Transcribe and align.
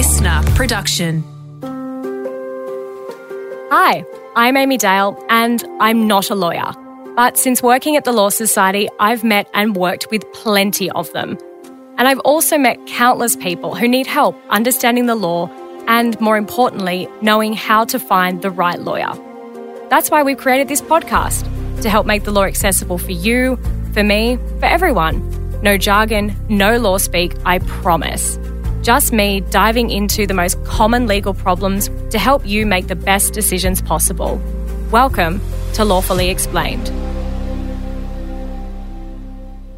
LiSTNR 0.00 0.56
production. 0.56 1.22
Hi, 3.70 4.02
I'm 4.34 4.56
Amy 4.56 4.78
Dale, 4.78 5.22
and 5.28 5.62
I'm 5.78 6.06
not 6.06 6.30
a 6.30 6.34
lawyer. 6.34 6.72
But 7.16 7.36
since 7.36 7.62
working 7.62 7.96
at 7.96 8.06
the 8.06 8.12
Law 8.12 8.30
Society, 8.30 8.88
I've 8.98 9.24
met 9.24 9.50
and 9.52 9.76
worked 9.76 10.10
with 10.10 10.24
plenty 10.32 10.90
of 10.92 11.12
them. 11.12 11.36
And 11.98 12.08
I've 12.08 12.18
also 12.20 12.56
met 12.56 12.78
countless 12.86 13.36
people 13.36 13.74
who 13.74 13.86
need 13.86 14.06
help 14.06 14.40
understanding 14.48 15.04
the 15.04 15.16
law 15.16 15.50
and, 15.86 16.18
more 16.18 16.38
importantly, 16.38 17.06
knowing 17.20 17.52
how 17.52 17.84
to 17.84 17.98
find 17.98 18.40
the 18.40 18.50
right 18.50 18.80
lawyer. 18.80 19.12
That's 19.90 20.10
why 20.10 20.22
we've 20.22 20.38
created 20.38 20.68
this 20.68 20.80
podcast 20.80 21.42
to 21.82 21.90
help 21.90 22.06
make 22.06 22.24
the 22.24 22.32
law 22.32 22.44
accessible 22.44 22.96
for 22.96 23.12
you, 23.12 23.56
for 23.92 24.02
me, 24.02 24.38
for 24.60 24.64
everyone. 24.64 25.60
No 25.60 25.76
jargon, 25.76 26.34
no 26.48 26.78
law 26.78 26.96
speak, 26.96 27.34
I 27.44 27.58
promise. 27.58 28.38
Just 28.82 29.12
me 29.12 29.42
diving 29.42 29.90
into 29.90 30.26
the 30.26 30.32
most 30.32 30.62
common 30.64 31.06
legal 31.06 31.34
problems 31.34 31.90
to 32.08 32.18
help 32.18 32.46
you 32.46 32.64
make 32.64 32.86
the 32.86 32.96
best 32.96 33.34
decisions 33.34 33.82
possible. 33.82 34.40
Welcome 34.90 35.42
to 35.74 35.84
Lawfully 35.84 36.30
Explained. 36.30 36.88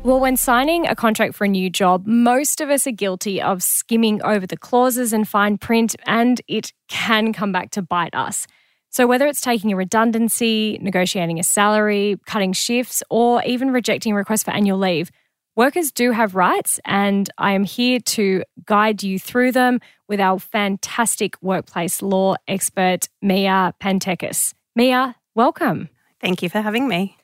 Well, 0.04 0.20
when 0.20 0.36
signing 0.36 0.86
a 0.86 0.94
contract 0.94 1.34
for 1.34 1.44
a 1.44 1.48
new 1.48 1.68
job, 1.68 2.06
most 2.06 2.60
of 2.60 2.70
us 2.70 2.86
are 2.86 2.92
guilty 2.92 3.42
of 3.42 3.60
skimming 3.60 4.22
over 4.22 4.46
the 4.46 4.56
clauses 4.56 5.12
and 5.12 5.28
fine 5.28 5.58
print, 5.58 5.96
and 6.06 6.41
it 6.46 6.72
can 6.88 7.32
come 7.32 7.50
back 7.50 7.70
to 7.72 7.82
bite 7.82 8.14
us. 8.14 8.46
So, 8.91 9.08
whether 9.08 9.27
it's 9.27 9.41
taking 9.41 9.72
a 9.72 9.77
redundancy, 9.77 10.78
negotiating 10.80 11.41
a 11.41 11.42
salary, 11.42 12.19
cutting 12.27 12.52
shifts, 12.52 13.02
or 13.10 13.42
even 13.44 13.72
rejecting 13.72 14.12
a 14.12 14.16
request 14.16 14.44
for 14.44 14.52
annual 14.52 14.78
leave, 14.78 15.10
Workers 15.55 15.92
do 15.92 16.12
have 16.12 16.34
rights, 16.34 16.80
and 16.87 17.29
I 17.37 17.52
am 17.52 17.65
here 17.65 18.01
to 18.01 18.42
guide 18.65 19.02
you 19.02 19.19
through 19.19 19.52
them 19.52 19.80
with 20.09 20.19
our 20.19 20.38
fantastic 20.38 21.34
workplace 21.42 22.00
law 22.00 22.36
expert, 22.48 23.11
Mia 23.20 23.75
Pantekis. 23.78 24.55
Mia, 24.75 25.14
welcome. 25.34 25.91
Thank 26.22 26.42
you 26.42 26.48
for 26.48 26.62
having 26.62 26.89
me. 26.89 27.19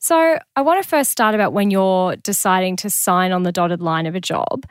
So, 0.00 0.38
I 0.56 0.62
want 0.62 0.82
to 0.82 0.88
first 0.88 1.12
start 1.12 1.36
about 1.36 1.52
when 1.52 1.70
you're 1.70 2.16
deciding 2.16 2.74
to 2.78 2.90
sign 2.90 3.30
on 3.30 3.44
the 3.44 3.52
dotted 3.52 3.80
line 3.80 4.06
of 4.06 4.16
a 4.16 4.20
job. 4.20 4.66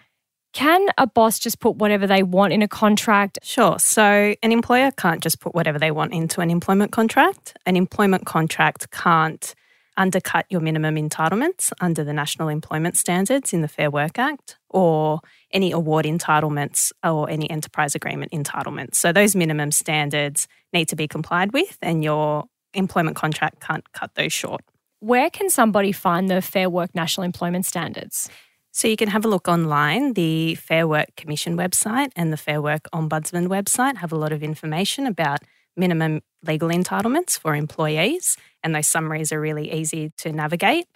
Can 0.51 0.85
a 0.97 1.07
boss 1.07 1.39
just 1.39 1.61
put 1.61 1.77
whatever 1.77 2.07
they 2.07 2.23
want 2.23 2.51
in 2.51 2.61
a 2.61 2.67
contract? 2.67 3.39
Sure. 3.41 3.79
So, 3.79 4.35
an 4.43 4.51
employer 4.51 4.91
can't 4.91 5.23
just 5.23 5.39
put 5.39 5.55
whatever 5.55 5.79
they 5.79 5.91
want 5.91 6.11
into 6.11 6.41
an 6.41 6.49
employment 6.49 6.91
contract. 6.91 7.57
An 7.65 7.77
employment 7.77 8.25
contract 8.25 8.91
can't 8.91 9.55
undercut 9.97 10.45
your 10.49 10.61
minimum 10.61 10.95
entitlements 10.95 11.71
under 11.81 12.03
the 12.03 12.13
National 12.13 12.47
Employment 12.47 12.95
Standards 12.95 13.53
in 13.53 13.61
the 13.61 13.67
Fair 13.67 13.91
Work 13.91 14.17
Act 14.17 14.57
or 14.69 15.19
any 15.51 15.71
award 15.71 16.05
entitlements 16.05 16.91
or 17.03 17.29
any 17.29 17.49
enterprise 17.49 17.95
agreement 17.95 18.31
entitlements. 18.31 18.95
So 18.95 19.11
those 19.11 19.35
minimum 19.35 19.71
standards 19.71 20.47
need 20.71 20.87
to 20.89 20.95
be 20.95 21.07
complied 21.07 21.51
with 21.51 21.77
and 21.81 22.03
your 22.03 22.45
employment 22.73 23.17
contract 23.17 23.59
can't 23.59 23.91
cut 23.91 24.11
those 24.15 24.31
short. 24.31 24.61
Where 24.99 25.29
can 25.29 25.49
somebody 25.49 25.91
find 25.91 26.29
the 26.29 26.41
Fair 26.41 26.69
Work 26.69 26.95
National 26.95 27.23
Employment 27.23 27.65
Standards? 27.65 28.29
So 28.71 28.87
you 28.87 28.95
can 28.95 29.09
have 29.09 29.25
a 29.25 29.27
look 29.27 29.47
online. 29.47 30.13
The 30.13 30.55
Fair 30.55 30.87
Work 30.87 31.15
Commission 31.15 31.57
website 31.57 32.11
and 32.15 32.31
the 32.31 32.37
Fair 32.37 32.61
Work 32.61 32.87
Ombudsman 32.93 33.47
website 33.47 33.97
have 33.97 34.11
a 34.11 34.15
lot 34.15 34.31
of 34.31 34.43
information 34.43 35.07
about 35.07 35.39
minimum 35.77 36.21
legal 36.45 36.69
entitlements 36.69 37.39
for 37.39 37.55
employees, 37.55 38.37
and 38.63 38.75
those 38.75 38.87
summaries 38.87 39.31
are 39.31 39.39
really 39.39 39.71
easy 39.71 40.11
to 40.17 40.31
navigate. 40.31 40.87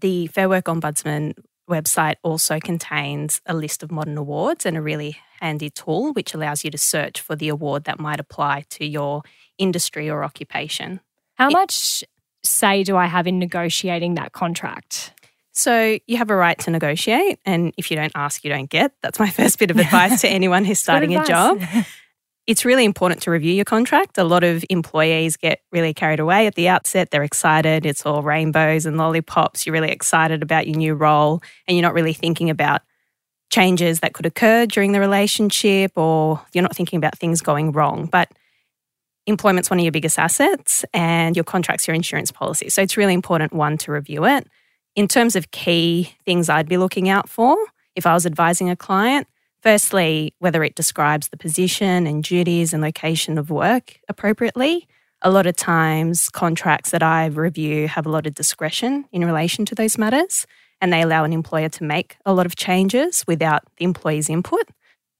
The 0.00 0.26
Fair 0.28 0.48
Work 0.48 0.64
Ombudsman 0.64 1.34
website 1.68 2.16
also 2.22 2.58
contains 2.58 3.40
a 3.46 3.54
list 3.54 3.82
of 3.82 3.92
modern 3.92 4.18
awards 4.18 4.66
and 4.66 4.76
a 4.76 4.82
really 4.82 5.16
handy 5.40 5.70
tool 5.70 6.12
which 6.12 6.34
allows 6.34 6.64
you 6.64 6.70
to 6.70 6.78
search 6.78 7.20
for 7.20 7.36
the 7.36 7.48
award 7.48 7.84
that 7.84 8.00
might 8.00 8.20
apply 8.20 8.64
to 8.70 8.84
your 8.84 9.22
industry 9.56 10.10
or 10.10 10.24
occupation. 10.24 11.00
How 11.34 11.48
it, 11.48 11.52
much 11.52 12.04
say 12.42 12.82
do 12.82 12.96
I 12.96 13.06
have 13.06 13.26
in 13.26 13.38
negotiating 13.38 14.14
that 14.14 14.32
contract? 14.32 15.14
So 15.52 15.98
you 16.06 16.16
have 16.16 16.30
a 16.30 16.36
right 16.36 16.58
to 16.60 16.70
negotiate, 16.70 17.38
and 17.44 17.72
if 17.76 17.90
you 17.90 17.96
don't 17.96 18.12
ask, 18.14 18.44
you 18.44 18.50
don't 18.50 18.70
get. 18.70 18.92
That's 19.02 19.18
my 19.18 19.30
first 19.30 19.58
bit 19.58 19.70
of 19.70 19.78
advice 19.78 20.20
to 20.22 20.28
anyone 20.28 20.64
who's 20.64 20.78
starting 20.78 21.16
a 21.16 21.24
job. 21.24 21.60
it's 22.46 22.64
really 22.64 22.84
important 22.84 23.22
to 23.22 23.30
review 23.30 23.52
your 23.52 23.64
contract. 23.64 24.18
A 24.18 24.24
lot 24.24 24.42
of 24.42 24.64
employees 24.70 25.36
get 25.36 25.60
really 25.70 25.94
carried 25.94 26.20
away 26.20 26.46
at 26.46 26.54
the 26.54 26.68
outset. 26.68 27.10
They're 27.10 27.22
excited. 27.22 27.86
It's 27.86 28.04
all 28.04 28.22
rainbows 28.22 28.86
and 28.86 28.96
lollipops. 28.96 29.66
You're 29.66 29.74
really 29.74 29.90
excited 29.90 30.42
about 30.42 30.66
your 30.66 30.76
new 30.76 30.94
role 30.94 31.42
and 31.68 31.76
you're 31.76 31.82
not 31.82 31.94
really 31.94 32.12
thinking 32.12 32.50
about 32.50 32.82
changes 33.50 34.00
that 34.00 34.14
could 34.14 34.26
occur 34.26 34.66
during 34.66 34.92
the 34.92 35.00
relationship 35.00 35.92
or 35.96 36.40
you're 36.52 36.62
not 36.62 36.74
thinking 36.74 36.96
about 36.96 37.18
things 37.18 37.40
going 37.40 37.72
wrong. 37.72 38.06
But 38.06 38.30
employment's 39.26 39.70
one 39.70 39.78
of 39.78 39.84
your 39.84 39.92
biggest 39.92 40.18
assets 40.18 40.84
and 40.94 41.36
your 41.36 41.44
contract's 41.44 41.86
your 41.86 41.94
insurance 41.94 42.32
policy. 42.32 42.68
So 42.68 42.82
it's 42.82 42.96
really 42.96 43.14
important, 43.14 43.52
one, 43.52 43.76
to 43.78 43.92
review 43.92 44.24
it. 44.24 44.46
In 44.96 45.06
terms 45.06 45.36
of 45.36 45.50
key 45.50 46.14
things 46.24 46.48
I'd 46.48 46.68
be 46.68 46.78
looking 46.78 47.08
out 47.08 47.28
for 47.28 47.56
if 47.96 48.06
I 48.06 48.14
was 48.14 48.26
advising 48.26 48.70
a 48.70 48.76
client, 48.76 49.26
Firstly, 49.62 50.34
whether 50.38 50.64
it 50.64 50.74
describes 50.74 51.28
the 51.28 51.36
position 51.36 52.06
and 52.06 52.24
duties 52.24 52.72
and 52.72 52.82
location 52.82 53.36
of 53.36 53.50
work 53.50 54.00
appropriately. 54.08 54.88
A 55.22 55.30
lot 55.30 55.46
of 55.46 55.54
times, 55.54 56.30
contracts 56.30 56.92
that 56.92 57.02
I 57.02 57.26
review 57.26 57.88
have 57.88 58.06
a 58.06 58.10
lot 58.10 58.26
of 58.26 58.32
discretion 58.32 59.04
in 59.12 59.22
relation 59.22 59.66
to 59.66 59.74
those 59.74 59.98
matters, 59.98 60.46
and 60.80 60.90
they 60.90 61.02
allow 61.02 61.24
an 61.24 61.34
employer 61.34 61.68
to 61.68 61.84
make 61.84 62.16
a 62.24 62.32
lot 62.32 62.46
of 62.46 62.56
changes 62.56 63.22
without 63.26 63.64
the 63.76 63.84
employee's 63.84 64.30
input. 64.30 64.64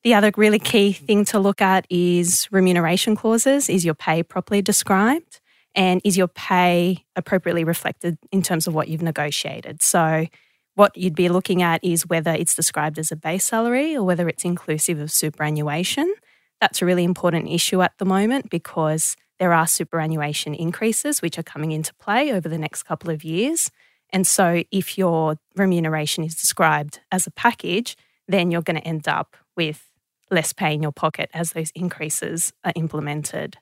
The 0.03 0.15
other 0.15 0.33
really 0.39 0.59
key 0.59 0.93
thing 0.93 1.27
to 1.27 1.39
look 1.39 1.61
at 1.61 1.87
is 1.91 2.49
remuneration 2.51 3.17
clauses. 3.17 3.69
Is 3.69 3.85
your 3.85 3.95
pay 3.95 4.23
properly 4.23 4.63
described? 4.63 5.41
And 5.75 6.01
is 6.03 6.17
your 6.17 6.29
pay 6.29 7.05
appropriately 7.15 7.65
reflected 7.65 8.17
in 8.33 8.43
terms 8.43 8.67
of 8.67 8.75
what 8.75 8.89
you've 8.89 9.03
negotiated? 9.03 9.83
So, 9.83 10.27
what 10.75 10.97
you'd 10.97 11.15
be 11.15 11.29
looking 11.29 11.63
at 11.63 11.83
is 11.83 12.07
whether 12.07 12.33
it's 12.33 12.55
described 12.55 12.99
as 12.99 13.11
a 13.11 13.17
base 13.17 13.45
salary 13.45 13.97
or 13.97 14.05
whether 14.05 14.29
it's 14.29 14.45
inclusive 14.45 14.99
of 14.99 15.11
superannuation. 15.11 16.15
That's 16.61 16.83
a 16.83 16.87
really 16.87 17.05
important 17.05 17.49
issue 17.49 17.83
at 17.83 17.93
the 17.99 18.05
moment 18.05 18.51
because 18.51 19.17
there 19.39 19.53
are 19.53 19.67
superannuation 19.67 20.55
increases 20.55 21.23
which 21.23 21.39
are 21.39 21.43
coming 21.43 21.73
into 21.73 21.95
play 21.95 22.33
over 22.33 22.49
the 22.49 22.59
next 22.59 22.83
couple 22.85 23.11
of 23.11 23.25
years. 23.25 23.71
And 24.11 24.27
so, 24.27 24.65
if 24.71 24.99
your 24.99 25.37
remuneration 25.57 26.25
is 26.25 26.35
described 26.35 27.01
as 27.11 27.27
a 27.27 27.31
package, 27.31 27.97
then 28.29 28.51
you're 28.51 28.63
going 28.63 28.81
to 28.81 28.87
end 28.87 29.09
up 29.09 29.37
with 29.57 29.87
less 30.31 30.53
pay 30.53 30.75
in 30.75 30.83
your 30.83 30.93
pocket 30.93 31.31
as 31.33 31.53
those 31.53 31.71
increases 31.75 32.53
are 32.65 32.73
implemented. 32.77 33.59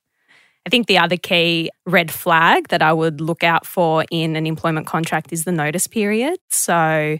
I 0.66 0.70
think 0.70 0.86
the 0.86 0.98
other 0.98 1.16
key 1.16 1.70
red 1.86 2.10
flag 2.10 2.68
that 2.68 2.82
I 2.82 2.92
would 2.92 3.20
look 3.20 3.42
out 3.42 3.66
for 3.66 4.04
in 4.10 4.36
an 4.36 4.46
employment 4.46 4.86
contract 4.86 5.32
is 5.32 5.44
the 5.44 5.52
notice 5.52 5.86
period. 5.86 6.38
So 6.50 7.18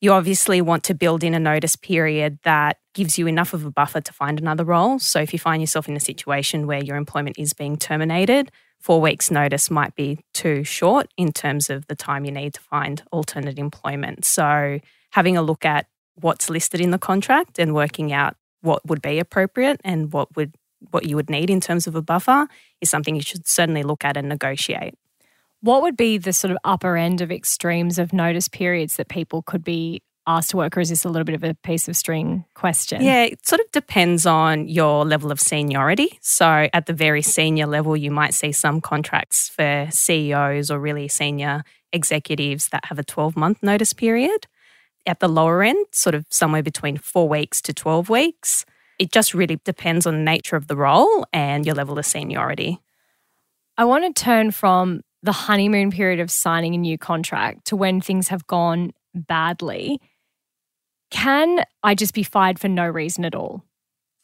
you 0.00 0.12
obviously 0.12 0.60
want 0.60 0.82
to 0.84 0.94
build 0.94 1.22
in 1.22 1.34
a 1.34 1.38
notice 1.38 1.76
period 1.76 2.38
that 2.42 2.78
gives 2.94 3.18
you 3.18 3.26
enough 3.26 3.52
of 3.52 3.64
a 3.64 3.70
buffer 3.70 4.00
to 4.00 4.12
find 4.12 4.40
another 4.40 4.64
role. 4.64 4.98
So 4.98 5.20
if 5.20 5.32
you 5.32 5.38
find 5.38 5.62
yourself 5.62 5.88
in 5.88 5.96
a 5.96 6.00
situation 6.00 6.66
where 6.66 6.82
your 6.82 6.96
employment 6.96 7.38
is 7.38 7.52
being 7.52 7.76
terminated, 7.76 8.50
four 8.80 9.00
weeks' 9.00 9.30
notice 9.30 9.70
might 9.70 9.94
be 9.94 10.18
too 10.32 10.64
short 10.64 11.08
in 11.16 11.32
terms 11.32 11.70
of 11.70 11.86
the 11.86 11.94
time 11.94 12.24
you 12.24 12.32
need 12.32 12.54
to 12.54 12.60
find 12.60 13.02
alternate 13.12 13.58
employment. 13.58 14.24
So 14.24 14.80
having 15.10 15.36
a 15.36 15.42
look 15.42 15.64
at 15.64 15.86
what's 16.14 16.50
listed 16.50 16.80
in 16.80 16.90
the 16.90 16.98
contract 16.98 17.58
and 17.58 17.74
working 17.74 18.12
out 18.12 18.36
what 18.62 18.86
would 18.86 19.02
be 19.02 19.18
appropriate 19.18 19.80
and 19.84 20.12
what 20.12 20.34
would 20.36 20.54
what 20.90 21.06
you 21.06 21.16
would 21.16 21.30
need 21.30 21.50
in 21.50 21.60
terms 21.60 21.86
of 21.86 21.94
a 21.94 22.02
buffer 22.02 22.48
is 22.80 22.90
something 22.90 23.14
you 23.14 23.22
should 23.22 23.46
certainly 23.46 23.82
look 23.82 24.04
at 24.04 24.16
and 24.16 24.28
negotiate. 24.28 24.94
What 25.62 25.82
would 25.82 25.96
be 25.96 26.16
the 26.16 26.32
sort 26.32 26.50
of 26.50 26.58
upper 26.64 26.96
end 26.96 27.20
of 27.20 27.30
extremes 27.30 27.98
of 27.98 28.12
notice 28.12 28.48
periods 28.48 28.96
that 28.96 29.08
people 29.08 29.42
could 29.42 29.62
be 29.62 30.02
asked 30.26 30.50
to 30.50 30.56
work, 30.56 30.76
or 30.76 30.80
is 30.80 30.88
this 30.88 31.04
a 31.04 31.08
little 31.08 31.24
bit 31.24 31.34
of 31.34 31.44
a 31.44 31.54
piece 31.54 31.88
of 31.88 31.96
string 31.96 32.44
question? 32.54 33.02
Yeah, 33.02 33.24
it 33.24 33.46
sort 33.46 33.60
of 33.60 33.70
depends 33.72 34.26
on 34.26 34.68
your 34.68 35.04
level 35.04 35.30
of 35.30 35.40
seniority. 35.40 36.18
So, 36.22 36.68
at 36.72 36.86
the 36.86 36.92
very 36.92 37.22
senior 37.22 37.66
level, 37.66 37.96
you 37.96 38.10
might 38.10 38.32
see 38.32 38.52
some 38.52 38.80
contracts 38.80 39.48
for 39.48 39.88
CEOs 39.90 40.70
or 40.70 40.78
really 40.78 41.08
senior 41.08 41.62
executives 41.92 42.68
that 42.68 42.86
have 42.86 42.98
a 42.98 43.04
12 43.04 43.36
month 43.36 43.62
notice 43.62 43.92
period. 43.92 44.46
At 45.06 45.20
the 45.20 45.28
lower 45.28 45.62
end, 45.62 45.86
sort 45.92 46.14
of 46.14 46.26
somewhere 46.30 46.62
between 46.62 46.96
four 46.96 47.28
weeks 47.28 47.60
to 47.62 47.74
12 47.74 48.08
weeks 48.08 48.64
it 49.00 49.10
just 49.10 49.32
really 49.32 49.58
depends 49.64 50.06
on 50.06 50.14
the 50.14 50.22
nature 50.22 50.56
of 50.56 50.66
the 50.66 50.76
role 50.76 51.26
and 51.32 51.64
your 51.64 51.74
level 51.74 51.98
of 51.98 52.04
seniority. 52.04 52.78
I 53.78 53.86
want 53.86 54.04
to 54.14 54.22
turn 54.22 54.50
from 54.50 55.00
the 55.22 55.32
honeymoon 55.32 55.90
period 55.90 56.20
of 56.20 56.30
signing 56.30 56.74
a 56.74 56.78
new 56.78 56.98
contract 56.98 57.64
to 57.68 57.76
when 57.76 58.02
things 58.02 58.28
have 58.28 58.46
gone 58.46 58.92
badly. 59.14 60.02
Can 61.10 61.64
I 61.82 61.94
just 61.94 62.12
be 62.12 62.22
fired 62.22 62.58
for 62.58 62.68
no 62.68 62.86
reason 62.86 63.24
at 63.24 63.34
all? 63.34 63.64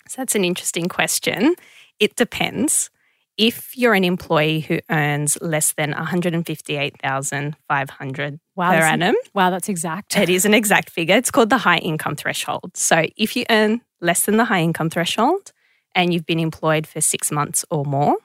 So 0.08 0.20
that's 0.20 0.34
an 0.34 0.44
interesting 0.44 0.88
question. 0.88 1.55
It 1.99 2.14
depends. 2.14 2.90
If 3.38 3.77
you're 3.77 3.94
an 3.94 4.05
employee 4.05 4.61
who 4.61 4.79
earns 4.91 5.38
less 5.41 5.73
than 5.75 5.91
158,500 5.91 8.41
wow, 8.55 8.71
per 8.71 8.85
annum. 8.85 9.15
wow, 9.35 9.50
that's 9.50 9.69
exact. 9.69 10.17
It 10.17 10.29
is 10.29 10.44
an 10.44 10.55
exact 10.55 10.91
figure. 10.91 11.17
It's 11.17 11.31
called 11.31 11.50
the 11.50 11.59
high 11.59 11.79
income 11.79 12.17
threshold. 12.17 12.77
So 12.77 13.06
if 13.17 13.37
you 13.37 13.44
earn 13.50 13.83
less 14.00 14.25
than 14.25 14.37
the 14.37 14.47
high 14.47 14.62
income 14.62 14.91
threshold 14.91 15.53
and 15.94 16.12
you've 16.12 16.27
been 16.27 16.41
employed 16.41 16.87
for 16.87 17.00
6 17.00 17.33
months 17.33 17.65
or 17.71 17.85
more, 17.85 18.17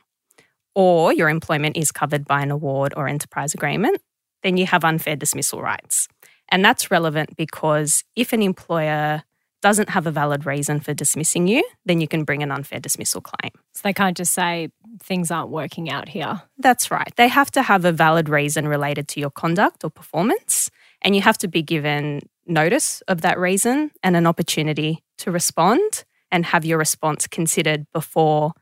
or 0.74 1.14
your 1.14 1.30
employment 1.30 1.76
is 1.76 1.92
covered 1.92 2.26
by 2.26 2.42
an 2.42 2.52
award 2.52 2.94
or 2.96 3.08
enterprise 3.08 3.54
agreement, 3.54 4.02
then 4.44 4.58
you 4.58 4.66
have 4.66 4.84
unfair 4.84 5.16
dismissal 5.16 5.62
rights. 5.62 6.08
And 6.50 6.64
that's 6.64 6.92
relevant 6.92 7.36
because 7.36 8.04
if 8.16 8.34
an 8.34 8.42
employer 8.42 9.24
doesn't 9.62 9.90
have 9.90 10.08
a 10.08 10.12
valid 10.12 10.46
reason 10.46 10.80
for 10.80 10.94
dismissing 10.94 11.48
you, 11.48 11.64
then 11.86 12.02
you 12.02 12.08
can 12.08 12.24
bring 12.24 12.42
an 12.44 12.52
unfair 12.52 12.80
dismissal 12.80 13.22
claim. 13.22 13.52
So 13.74 13.82
they 13.84 13.94
can't 13.94 14.18
just 14.18 14.34
say 14.34 14.70
things 15.02 15.32
aren't 15.32 15.50
working 15.50 15.90
out 15.90 16.10
here. 16.10 16.42
That's 16.58 16.92
right. 16.92 17.12
They 17.16 17.28
have 17.28 17.52
to 17.52 17.62
have 17.62 17.86
a 17.86 17.92
valid 17.92 18.30
reason 18.30 18.68
related 18.68 19.08
to 19.10 19.20
your 19.20 19.30
conduct 19.30 19.84
or 19.84 19.90
performance, 19.90 20.70
and 21.02 21.16
you 21.16 21.22
have 21.22 21.38
to 21.40 21.48
be 21.48 21.62
given 21.62 22.22
notice 22.46 23.02
of 23.02 23.22
that 23.22 23.40
reason 23.40 23.92
and 24.04 24.16
an 24.16 24.28
opportunity 24.28 25.04
to 25.20 25.32
respond 25.32 26.04
and 26.32 26.46
have 26.46 26.66
your 26.66 26.78
response 26.78 27.28
considered 27.28 27.86
before 27.94 28.54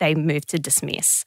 they 0.00 0.14
move 0.14 0.46
to 0.46 0.58
dismiss. 0.58 1.24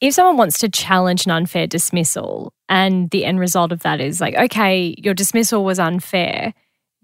If 0.00 0.14
someone 0.14 0.36
wants 0.36 0.58
to 0.60 0.68
challenge 0.68 1.26
an 1.26 1.32
unfair 1.32 1.66
dismissal 1.66 2.54
and 2.68 3.10
the 3.10 3.24
end 3.24 3.38
result 3.38 3.70
of 3.72 3.80
that 3.80 4.00
is 4.00 4.20
like, 4.20 4.34
okay, 4.34 4.94
your 4.98 5.12
dismissal 5.12 5.64
was 5.64 5.78
unfair, 5.78 6.54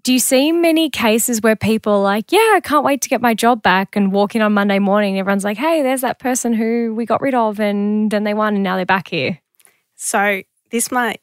do 0.07 0.13
you 0.13 0.21
see 0.21 0.53
many 0.53 0.89
cases 0.89 1.43
where 1.43 1.57
people 1.57 1.95
are 1.95 2.01
like, 2.01 2.31
yeah, 2.31 2.53
I 2.55 2.61
can't 2.63 2.85
wait 2.85 3.03
to 3.03 3.09
get 3.09 3.21
my 3.21 3.35
job 3.35 3.61
back 3.61 3.97
and 3.97 4.13
walk 4.13 4.37
in 4.37 4.41
on 4.41 4.53
Monday 4.53 4.79
morning? 4.79 5.19
Everyone's 5.19 5.43
like, 5.43 5.57
hey, 5.57 5.83
there's 5.83 6.03
that 6.03 6.21
person 6.21 6.53
who 6.53 6.95
we 6.95 7.05
got 7.05 7.21
rid 7.21 7.35
of 7.35 7.59
and 7.59 8.09
then 8.09 8.23
they 8.23 8.33
won 8.33 8.55
and 8.55 8.63
now 8.63 8.77
they're 8.77 8.87
back 8.87 9.09
here. 9.09 9.41
So 9.97 10.43
this 10.71 10.93
might 10.93 11.21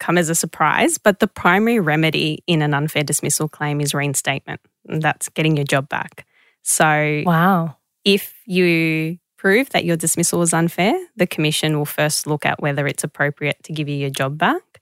come 0.00 0.16
as 0.16 0.30
a 0.30 0.34
surprise, 0.34 0.96
but 0.96 1.20
the 1.20 1.26
primary 1.26 1.78
remedy 1.78 2.42
in 2.46 2.62
an 2.62 2.72
unfair 2.72 3.04
dismissal 3.04 3.50
claim 3.50 3.82
is 3.82 3.92
reinstatement. 3.92 4.62
That's 4.86 5.28
getting 5.28 5.54
your 5.54 5.66
job 5.66 5.90
back. 5.90 6.26
So, 6.62 7.24
wow. 7.26 7.76
If 8.06 8.32
you 8.46 9.18
prove 9.36 9.68
that 9.70 9.84
your 9.84 9.98
dismissal 9.98 10.38
was 10.38 10.54
unfair, 10.54 10.98
the 11.16 11.26
Commission 11.26 11.76
will 11.76 11.84
first 11.84 12.26
look 12.26 12.46
at 12.46 12.62
whether 12.62 12.86
it's 12.86 13.04
appropriate 13.04 13.62
to 13.64 13.74
give 13.74 13.90
you 13.90 13.96
your 13.96 14.08
job 14.08 14.38
back 14.38 14.80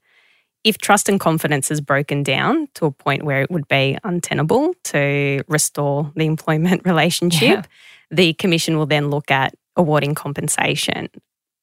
if 0.63 0.77
trust 0.77 1.09
and 1.09 1.19
confidence 1.19 1.71
is 1.71 1.81
broken 1.81 2.23
down 2.23 2.67
to 2.75 2.85
a 2.85 2.91
point 2.91 3.23
where 3.23 3.41
it 3.41 3.49
would 3.51 3.67
be 3.67 3.97
untenable 4.03 4.73
to 4.85 5.43
restore 5.47 6.11
the 6.15 6.25
employment 6.25 6.81
relationship, 6.85 7.41
yeah. 7.41 7.63
the 8.09 8.33
commission 8.33 8.77
will 8.77 8.85
then 8.85 9.09
look 9.09 9.31
at 9.31 9.55
awarding 9.75 10.15
compensation. 10.15 11.09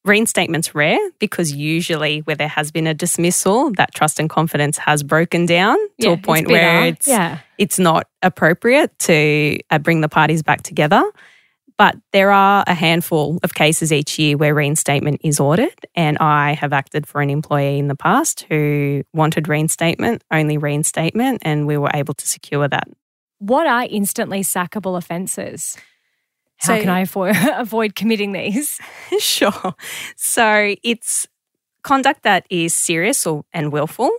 Reinstatement's 0.04 0.74
rare 0.74 0.98
because 1.18 1.52
usually 1.52 2.20
where 2.20 2.36
there 2.36 2.48
has 2.48 2.70
been 2.70 2.86
a 2.86 2.94
dismissal, 2.94 3.70
that 3.72 3.94
trust 3.94 4.18
and 4.18 4.30
confidence 4.30 4.78
has 4.78 5.02
broken 5.02 5.44
down 5.44 5.76
to 6.00 6.08
yeah, 6.08 6.12
a 6.12 6.16
point 6.16 6.42
it's 6.42 6.50
where 6.50 6.84
it's 6.86 7.06
yeah. 7.06 7.38
it's 7.58 7.78
not 7.78 8.06
appropriate 8.22 8.96
to 9.00 9.58
uh, 9.70 9.78
bring 9.78 10.00
the 10.00 10.08
parties 10.08 10.42
back 10.42 10.62
together. 10.62 11.02
But 11.78 11.96
there 12.12 12.32
are 12.32 12.64
a 12.66 12.74
handful 12.74 13.38
of 13.44 13.54
cases 13.54 13.92
each 13.92 14.18
year 14.18 14.36
where 14.36 14.52
reinstatement 14.52 15.20
is 15.22 15.38
ordered, 15.38 15.86
and 15.94 16.18
I 16.18 16.54
have 16.54 16.72
acted 16.72 17.06
for 17.06 17.20
an 17.20 17.30
employee 17.30 17.78
in 17.78 17.86
the 17.86 17.94
past 17.94 18.44
who 18.50 19.04
wanted 19.14 19.46
reinstatement, 19.46 20.24
only 20.32 20.58
reinstatement, 20.58 21.40
and 21.42 21.68
we 21.68 21.76
were 21.76 21.90
able 21.94 22.14
to 22.14 22.26
secure 22.26 22.66
that. 22.66 22.88
What 23.38 23.68
are 23.68 23.86
instantly 23.88 24.40
sackable 24.40 24.98
offences? 24.98 25.76
How 26.56 26.74
so, 26.74 26.80
can 26.80 26.88
I 26.88 27.00
avoid, 27.02 27.36
avoid 27.54 27.94
committing 27.94 28.32
these? 28.32 28.80
sure. 29.20 29.74
So 30.16 30.74
it's 30.82 31.28
conduct 31.84 32.24
that 32.24 32.44
is 32.50 32.74
serious 32.74 33.24
or, 33.24 33.44
and 33.52 33.70
willful 33.72 34.10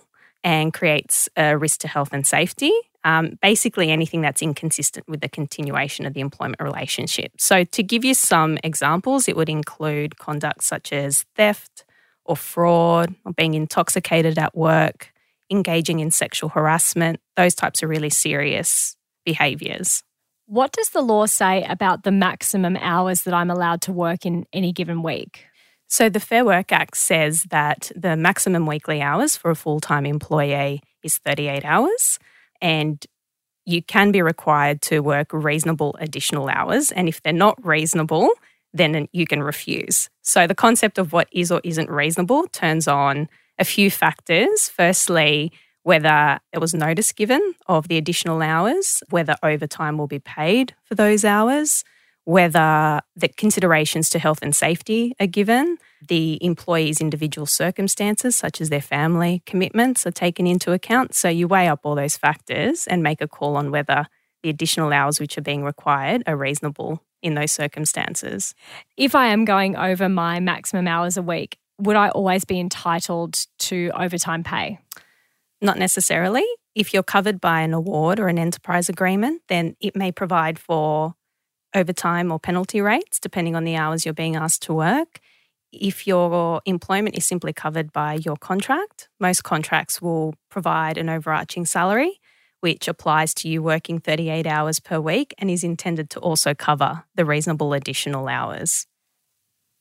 and 0.46 0.74
creates 0.74 1.28
a 1.36 1.58
risk 1.58 1.82
to 1.82 1.90
health 1.90 2.14
and 2.14 2.26
safety 2.26 2.72
um, 3.04 3.38
basically 3.42 3.92
anything 3.92 4.22
that's 4.22 4.42
inconsistent 4.42 5.08
with 5.08 5.22
the 5.22 5.30
continuation 5.30 6.06
of 6.06 6.14
the 6.14 6.20
employment 6.20 6.62
relationship. 6.62 7.32
So, 7.38 7.64
to 7.64 7.84
give 7.84 8.04
you 8.04 8.14
some 8.14 8.58
examples, 8.64 9.28
it 9.28 9.36
would 9.36 9.50
include 9.50 10.18
conduct 10.18 10.64
such 10.64 10.92
as 10.92 11.26
theft 11.36 11.86
or 12.26 12.36
fraud, 12.36 13.16
or 13.26 13.34
being 13.34 13.54
intoxicated 13.56 14.38
at 14.38 14.56
work, 14.56 15.12
engaging 15.50 16.00
in 16.00 16.12
sexual 16.12 16.50
harassment. 16.50 17.20
Those 17.36 17.56
types 17.56 17.82
of 17.82 17.90
really 17.90 18.10
serious 18.10 18.96
behaviours. 19.26 20.04
What 20.46 20.72
does 20.72 20.90
the 20.90 21.02
law 21.02 21.26
say 21.26 21.64
about 21.64 22.04
the 22.04 22.12
maximum 22.12 22.76
hours 22.78 23.24
that 23.24 23.34
I'm 23.34 23.52
allowed 23.52 23.82
to 23.82 23.92
work 23.92 24.26
in 24.26 24.46
any 24.52 24.74
given 24.74 25.04
week? 25.04 25.46
So, 25.88 26.10
the 26.10 26.20
Fair 26.20 26.44
Work 26.44 26.72
Act 26.72 26.98
says 26.98 27.46
that 27.50 27.92
the 27.96 28.16
maximum 28.18 28.66
weekly 28.66 29.02
hours 29.02 29.36
for 29.38 29.50
a 29.50 29.56
full 29.56 29.80
time 29.80 30.06
employee 30.06 30.82
is 31.02 31.18
38 31.18 31.64
hours 31.64 32.20
and 32.62 33.06
you 33.66 33.82
can 33.82 34.12
be 34.12 34.22
required 34.22 34.82
to 34.82 35.00
work 35.02 35.32
reasonable 35.32 35.96
additional 36.00 36.50
hours. 36.50 36.92
And 36.92 37.08
if 37.08 37.22
they're 37.22 37.34
not 37.34 37.64
reasonable, 37.66 38.32
then 38.74 39.08
you 39.12 39.28
can 39.28 39.44
refuse. 39.44 40.10
So 40.22 40.48
the 40.48 40.56
concept 40.56 40.98
of 40.98 41.14
what 41.14 41.28
is 41.32 41.52
or 41.52 41.62
isn't 41.64 41.90
reasonable 41.90 42.48
turns 42.48 42.88
on 42.88 43.30
a 43.58 43.66
few 43.66 43.92
factors. 43.92 44.70
Firstly, 44.70 45.52
whether 45.84 46.40
there 46.52 46.60
was 46.60 46.74
notice 46.74 47.12
given 47.12 47.54
of 47.68 47.88
the 47.88 47.98
additional 47.98 48.42
hours, 48.42 49.02
whether 49.10 49.36
overtime 49.44 49.98
will 49.98 50.08
be 50.08 50.20
paid 50.20 50.76
for 50.84 50.96
those 50.96 51.24
hours, 51.26 51.84
whether 52.26 53.02
the 53.16 53.28
considerations 53.30 54.10
to 54.12 54.20
health 54.20 54.40
and 54.42 54.56
safety 54.56 55.16
are 55.20 55.28
given, 55.28 55.78
the 56.08 56.44
employee's 56.44 57.02
individual 57.02 57.46
circumstances, 57.46 58.36
such 58.36 58.62
as 58.62 58.70
their 58.70 58.82
family 58.82 59.44
commitments, 59.46 60.06
are 60.08 60.12
taken 60.12 60.48
into 60.48 60.72
account. 60.72 61.14
So 61.14 61.30
you 61.30 61.48
weigh 61.48 61.68
up 61.68 61.82
all 61.84 61.96
those 61.96 62.18
factors 62.18 62.88
and 62.88 63.04
make 63.04 63.22
a 63.22 63.28
call 63.28 63.58
on 63.58 63.72
whether 63.72 64.08
the 64.42 64.50
additional 64.50 64.94
hours 64.94 65.20
which 65.20 65.38
are 65.38 65.42
being 65.42 65.64
required 65.64 66.24
are 66.26 66.38
reasonable 66.38 67.04
in 67.22 67.34
those 67.34 67.52
circumstances. 67.52 68.56
If 68.96 69.14
I 69.16 69.28
am 69.28 69.44
going 69.44 69.76
over 69.76 70.08
my 70.08 70.40
maximum 70.40 70.88
hours 70.88 71.18
a 71.18 71.22
week, 71.22 71.58
would 71.78 71.96
I 71.96 72.10
always 72.10 72.46
be 72.46 72.60
entitled 72.60 73.46
to 73.60 73.92
overtime 73.94 74.44
pay? 74.44 74.80
Not 75.62 75.78
necessarily. 75.78 76.46
If 76.76 76.94
you're 76.94 77.04
covered 77.04 77.42
by 77.42 77.62
an 77.62 77.74
award 77.74 78.20
or 78.20 78.28
an 78.28 78.40
enterprise 78.40 78.88
agreement, 78.88 79.42
then 79.50 79.76
it 79.82 79.96
may 79.96 80.12
provide 80.12 80.58
for 80.58 81.16
overtime 81.76 82.32
or 82.32 82.40
penalty 82.40 82.82
rates 82.82 83.20
depending 83.20 83.56
on 83.56 83.64
the 83.64 83.76
hours 83.76 84.04
you're 84.04 84.14
being 84.14 84.36
asked 84.36 84.64
to 84.64 84.74
work 84.74 85.20
if 85.72 86.08
your 86.08 86.62
employment 86.66 87.18
is 87.18 87.26
simply 87.26 87.54
covered 87.54 87.94
by 87.94 88.16
your 88.16 88.38
contract, 88.38 89.10
most 89.20 89.44
contracts 89.44 90.02
will 90.02 90.36
provide 90.50 90.98
an 90.98 91.10
overarching 91.10 91.66
salary, 91.66 92.20
which 92.62 92.88
applies 92.88 93.34
to 93.36 93.48
you 93.48 93.62
working 93.62 94.00
38 94.00 94.48
hours 94.48 94.80
per 94.80 95.00
week 95.00 95.34
and 95.38 95.50
is 95.50 95.64
intended 95.64 96.10
to 96.12 96.20
also 96.20 96.54
cover 96.54 97.04
the 97.16 97.26
reasonable 97.26 97.74
additional 97.74 98.28
hours. 98.28 98.88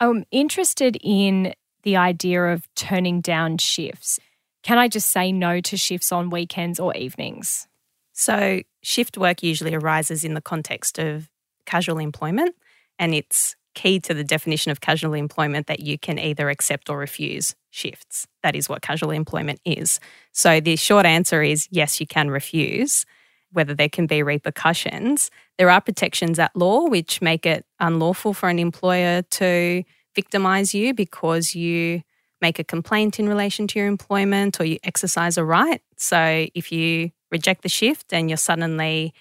I'm 0.01 0.25
interested 0.31 0.97
in 1.01 1.55
the 1.83 1.97
idea 1.97 2.45
of 2.45 2.69
turning 2.75 3.21
down 3.21 3.59
shifts. 3.59 4.19
Can 4.63 4.79
I 4.79 4.89
just 4.89 5.11
say 5.11 5.33
no 5.33 5.61
to 5.63 5.77
shifts 5.77 6.13
on 6.13 6.31
weekends 6.31 6.79
or 6.79 6.95
evenings? 6.97 7.67
So, 8.13 8.63
shift 8.83 9.17
work 9.17 9.43
usually 9.43 9.75
arises 9.75 10.25
in 10.25 10.35
the 10.35 10.41
context 10.41 10.99
of 10.99 11.29
casual 11.67 11.99
employment 11.99 12.55
and 12.99 13.15
it's 13.15 13.55
key 13.79 14.01
to 14.01 14.13
the 14.13 14.25
definition 14.25 14.73
of 14.73 14.81
casual 14.81 15.15
employment 15.15 15.69
that 15.69 15.79
you 15.79 15.97
can 15.99 16.19
either 16.19 16.51
accept 16.51 16.91
or 16.91 16.99
refuse 16.99 17.55
shifts. 17.71 18.27
That 18.43 18.57
is 18.57 18.69
what 18.69 18.83
casual 18.83 19.13
employment 19.13 19.61
is. 19.65 20.01
So 20.33 20.59
the 20.59 20.75
short 20.75 21.07
answer 21.07 21.43
is 21.43 21.69
yes, 21.71 22.01
you 22.01 22.07
can 22.07 22.29
refuse. 22.29 23.07
Whether 23.53 23.75
there 23.75 23.89
can 23.89 24.07
be 24.07 24.23
repercussions, 24.23 25.31
there 25.59 25.71
are 25.71 25.81
protections 25.81 26.41
at 26.41 26.55
law 26.57 26.89
which 26.89 27.23
make 27.23 27.47
it 27.47 27.65
unlawful 27.79 28.35
for 28.35 28.49
an 28.49 28.59
employer 28.59 29.23
to 29.23 29.85
victimize 30.15 30.75
you 30.75 30.93
because 30.93 31.55
you 31.55 32.03
make 32.41 32.59
a 32.59 32.65
complaint 32.65 33.21
in 33.21 33.29
relation 33.29 33.69
to 33.69 33.79
your 33.79 33.89
employment 33.89 34.61
or 34.61 34.65
you 34.65 34.79
exercise 34.83 35.39
a 35.39 35.45
right. 35.45 35.81
So 35.97 36.47
if 36.53 36.73
you 36.73 37.11
reject 37.31 37.63
the 37.63 37.69
shift 37.69 38.13
and 38.13 38.29
you're 38.29 38.37
suddenly 38.37 39.15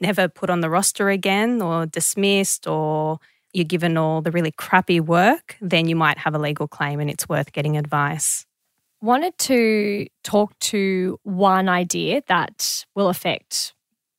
never 0.00 0.28
put 0.28 0.50
on 0.50 0.60
the 0.60 0.70
roster 0.70 1.08
again 1.08 1.62
or 1.62 1.86
dismissed 1.86 2.66
or 2.66 3.18
you're 3.56 3.64
given 3.64 3.96
all 3.96 4.20
the 4.20 4.30
really 4.30 4.52
crappy 4.52 5.00
work, 5.00 5.56
then 5.62 5.88
you 5.88 5.96
might 5.96 6.18
have 6.18 6.34
a 6.34 6.38
legal 6.38 6.68
claim 6.68 7.00
and 7.00 7.08
it's 7.08 7.26
worth 7.26 7.52
getting 7.52 7.78
advice. 7.78 8.44
Wanted 9.00 9.38
to 9.38 10.06
talk 10.22 10.58
to 10.58 11.18
one 11.22 11.66
idea 11.66 12.22
that 12.28 12.84
will 12.94 13.08
affect 13.08 13.72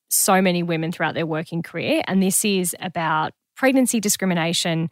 so 0.09 0.41
many 0.41 0.63
women 0.63 0.91
throughout 0.91 1.13
their 1.13 1.27
working 1.27 1.61
career, 1.61 2.01
and 2.07 2.23
this 2.23 2.43
is 2.43 2.75
about 2.79 3.33
pregnancy 3.55 3.99
discrimination. 3.99 4.89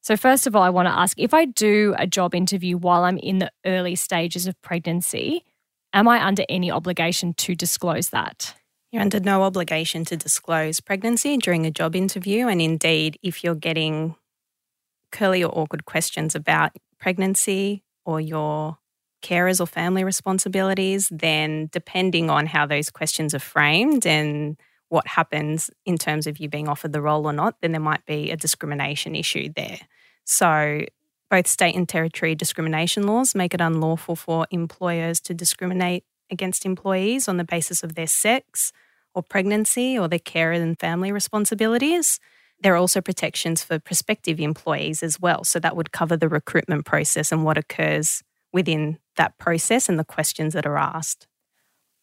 So, 0.00 0.16
first 0.16 0.48
of 0.48 0.56
all, 0.56 0.62
I 0.62 0.70
want 0.70 0.86
to 0.86 0.92
ask 0.92 1.16
if 1.16 1.32
I 1.32 1.44
do 1.44 1.94
a 1.96 2.06
job 2.06 2.34
interview 2.34 2.76
while 2.76 3.04
I'm 3.04 3.18
in 3.18 3.38
the 3.38 3.52
early 3.64 3.94
stages 3.94 4.48
of 4.48 4.60
pregnancy, 4.60 5.44
am 5.92 6.08
I 6.08 6.24
under 6.24 6.44
any 6.48 6.70
obligation 6.70 7.32
to 7.34 7.54
disclose 7.54 8.10
that? 8.10 8.56
You're 8.94 9.02
under 9.02 9.18
no 9.18 9.42
obligation 9.42 10.04
to 10.04 10.16
disclose 10.16 10.78
pregnancy 10.78 11.36
during 11.36 11.66
a 11.66 11.70
job 11.72 11.96
interview. 11.96 12.46
And 12.46 12.62
indeed, 12.62 13.18
if 13.24 13.42
you're 13.42 13.56
getting 13.56 14.14
curly 15.10 15.42
or 15.42 15.50
awkward 15.52 15.84
questions 15.84 16.36
about 16.36 16.70
pregnancy 17.00 17.82
or 18.04 18.20
your 18.20 18.78
carers 19.20 19.60
or 19.60 19.66
family 19.66 20.04
responsibilities, 20.04 21.08
then 21.10 21.70
depending 21.72 22.30
on 22.30 22.46
how 22.46 22.66
those 22.66 22.88
questions 22.88 23.34
are 23.34 23.40
framed 23.40 24.06
and 24.06 24.56
what 24.90 25.08
happens 25.08 25.72
in 25.84 25.98
terms 25.98 26.28
of 26.28 26.38
you 26.38 26.48
being 26.48 26.68
offered 26.68 26.92
the 26.92 27.02
role 27.02 27.26
or 27.26 27.32
not, 27.32 27.56
then 27.62 27.72
there 27.72 27.80
might 27.80 28.06
be 28.06 28.30
a 28.30 28.36
discrimination 28.36 29.16
issue 29.16 29.48
there. 29.56 29.80
So, 30.24 30.84
both 31.32 31.48
state 31.48 31.74
and 31.74 31.88
territory 31.88 32.36
discrimination 32.36 33.08
laws 33.08 33.34
make 33.34 33.54
it 33.54 33.60
unlawful 33.60 34.14
for 34.14 34.46
employers 34.52 35.18
to 35.22 35.34
discriminate 35.34 36.04
against 36.30 36.64
employees 36.64 37.26
on 37.26 37.38
the 37.38 37.44
basis 37.44 37.82
of 37.82 37.96
their 37.96 38.06
sex 38.06 38.72
or 39.14 39.22
pregnancy 39.22 39.98
or 39.98 40.08
their 40.08 40.18
care 40.18 40.52
and 40.52 40.78
family 40.78 41.12
responsibilities. 41.12 42.20
There 42.60 42.74
are 42.74 42.78
also 42.78 43.00
protections 43.00 43.62
for 43.62 43.78
prospective 43.78 44.40
employees 44.40 45.02
as 45.02 45.20
well. 45.20 45.44
So 45.44 45.58
that 45.60 45.76
would 45.76 45.92
cover 45.92 46.16
the 46.16 46.28
recruitment 46.28 46.84
process 46.86 47.32
and 47.32 47.44
what 47.44 47.58
occurs 47.58 48.22
within 48.52 48.98
that 49.16 49.36
process 49.38 49.88
and 49.88 49.98
the 49.98 50.04
questions 50.04 50.54
that 50.54 50.66
are 50.66 50.78
asked. 50.78 51.26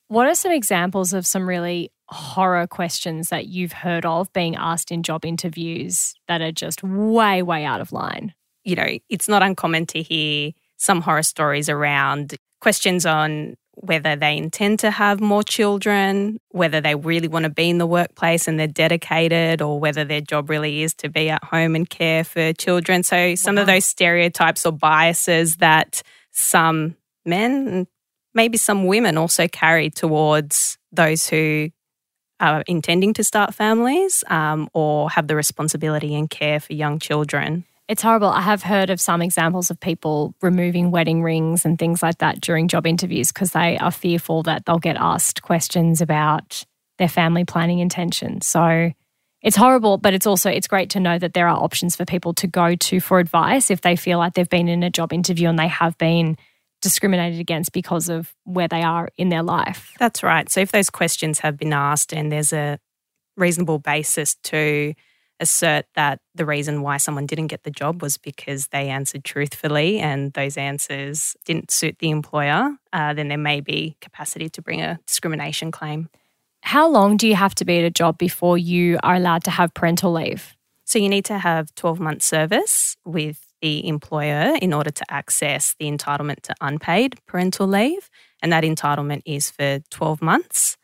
What 0.07 0.27
are 0.27 0.35
some 0.35 0.51
examples 0.51 1.13
of 1.13 1.25
some 1.25 1.47
really 1.47 1.91
horror 2.07 2.67
questions 2.67 3.29
that 3.29 3.47
you've 3.47 3.71
heard 3.71 4.05
of 4.05 4.31
being 4.33 4.57
asked 4.57 4.91
in 4.91 5.03
job 5.03 5.23
interviews 5.23 6.13
that 6.27 6.41
are 6.41 6.51
just 6.51 6.83
way, 6.83 7.41
way 7.41 7.63
out 7.63 7.79
of 7.79 7.93
line? 7.93 8.33
You 8.65 8.75
know, 8.75 8.97
it's 9.09 9.29
not 9.29 9.41
uncommon 9.41 9.85
to 9.87 10.01
hear 10.01 10.51
some 10.77 11.01
horror 11.01 11.23
stories 11.23 11.69
around 11.69 12.35
questions 12.59 13.05
on 13.05 13.55
whether 13.75 14.15
they 14.15 14.37
intend 14.37 14.79
to 14.79 14.91
have 14.91 15.21
more 15.21 15.43
children, 15.43 16.39
whether 16.49 16.81
they 16.81 16.95
really 16.95 17.27
want 17.27 17.43
to 17.43 17.49
be 17.49 17.69
in 17.69 17.77
the 17.77 17.85
workplace 17.87 18.47
and 18.47 18.59
they're 18.59 18.67
dedicated, 18.67 19.61
or 19.61 19.79
whether 19.79 20.03
their 20.03 20.21
job 20.21 20.49
really 20.49 20.83
is 20.83 20.93
to 20.95 21.09
be 21.09 21.29
at 21.29 21.43
home 21.43 21.75
and 21.75 21.89
care 21.89 22.23
for 22.23 22.53
children. 22.53 23.03
So, 23.03 23.35
some 23.35 23.55
wow. 23.55 23.61
of 23.61 23.67
those 23.67 23.85
stereotypes 23.85 24.65
or 24.65 24.71
biases 24.71 25.57
that 25.57 26.01
some 26.31 26.95
men 27.25 27.67
and 27.67 27.87
maybe 28.33 28.57
some 28.57 28.85
women 28.85 29.17
also 29.17 29.47
carry 29.47 29.89
towards 29.89 30.77
those 30.91 31.27
who 31.27 31.69
are 32.39 32.63
intending 32.67 33.13
to 33.13 33.23
start 33.23 33.53
families 33.53 34.23
um, 34.29 34.67
or 34.73 35.09
have 35.11 35.27
the 35.27 35.35
responsibility 35.35 36.15
and 36.15 36.29
care 36.29 36.59
for 36.59 36.73
young 36.73 36.99
children. 36.99 37.65
It's 37.91 38.03
horrible. 38.03 38.29
I 38.29 38.39
have 38.39 38.63
heard 38.63 38.89
of 38.89 39.01
some 39.01 39.21
examples 39.21 39.69
of 39.69 39.77
people 39.77 40.33
removing 40.41 40.91
wedding 40.91 41.21
rings 41.24 41.65
and 41.65 41.77
things 41.77 42.01
like 42.01 42.19
that 42.19 42.39
during 42.39 42.69
job 42.69 42.88
interviews 42.88 43.33
because 43.33 43.51
they 43.51 43.77
are 43.79 43.91
fearful 43.91 44.43
that 44.43 44.65
they'll 44.65 44.79
get 44.79 44.95
asked 44.95 45.41
questions 45.41 46.00
about 46.00 46.63
their 47.00 47.10
family 47.10 47.43
planning 47.43 47.79
intentions. 47.79 48.48
So 48.48 48.93
it's 49.41 49.57
horrible, 49.57 49.98
but 49.98 50.13
it's 50.13 50.25
also 50.25 50.50
it's 50.50 50.69
great 50.69 50.91
to 50.91 51.01
know 51.01 51.19
that 51.19 51.33
there 51.33 51.50
are 51.50 51.62
options 51.62 51.98
for 51.98 52.05
people 52.05 52.33
to 52.36 52.48
go 52.48 52.75
to 52.75 53.01
for 53.01 53.19
advice 53.19 53.69
if 53.69 53.81
they 53.81 53.98
feel 53.98 54.19
like 54.19 54.36
they've 54.36 54.48
been 54.48 54.69
in 54.69 54.83
a 54.83 54.89
job 54.89 55.12
interview 55.12 55.50
and 55.50 55.60
they 55.60 55.67
have 55.67 55.98
been 55.98 56.38
discriminated 56.81 57.41
against 57.41 57.74
because 57.74 58.07
of 58.07 58.33
where 58.45 58.69
they 58.69 58.83
are 58.83 59.10
in 59.17 59.27
their 59.27 59.43
life. 59.43 59.91
That's 60.00 60.24
right. 60.24 60.50
So 60.50 60.62
if 60.62 60.71
those 60.71 60.89
questions 60.89 61.39
have 61.39 61.57
been 61.57 61.74
asked 61.74 62.13
and 62.13 62.31
there's 62.31 62.53
a 62.53 62.79
reasonable 63.36 63.79
basis 63.79 64.36
to 64.43 64.93
assert 65.41 65.86
that 65.95 66.19
the 66.36 66.45
reason 66.45 66.81
why 66.81 66.98
someone 66.98 67.25
didn't 67.25 67.48
get 67.48 67.63
the 67.63 67.71
job 67.71 68.01
was 68.01 68.17
because 68.17 68.67
they 68.67 68.89
answered 68.89 69.24
truthfully 69.25 70.00
and 70.00 70.31
those 70.33 70.55
answers 70.55 71.36
didn't 71.45 71.71
suit 71.71 71.98
the 72.00 72.10
employer, 72.10 72.77
uh, 72.93 73.13
then 73.13 73.27
there 73.27 73.38
may 73.38 73.60
be 73.60 73.98
capacity 74.00 74.48
to 74.50 74.62
bring 74.62 74.81
a 74.81 75.00
discrimination 75.07 75.71
claim. 75.71 76.07
How 76.62 76.88
long 76.88 77.17
do 77.17 77.27
you 77.27 77.36
have 77.36 77.55
to 77.55 77.65
be 77.65 77.79
at 77.79 77.83
a 77.83 77.89
job 77.89 78.17
before 78.17 78.57
you 78.57 79.00
are 79.03 79.15
allowed 79.15 79.43
to 79.45 79.51
have 79.51 79.74
parental 79.74 80.13
leave? 80.13 80.55
So 80.86 81.00
you 81.00 81.10
need 81.10 81.25
to 81.25 81.39
have 81.39 81.74
12 81.75 82.00
months 82.00 82.25
service 82.25 82.95
with 83.03 83.48
the 83.62 83.88
employer 83.88 84.57
in 84.62 84.74
order 84.74 84.91
to 84.91 85.05
access 85.10 85.75
the 85.79 85.86
entitlement 85.86 86.41
to 86.41 86.55
unpaid 86.62 87.19
parental 87.27 87.67
leave. 87.67 88.10
And 88.41 88.51
that 88.51 88.63
entitlement 88.63 89.21
is 89.25 89.50
for 89.50 89.79
12 89.89 90.21
months 90.21 90.77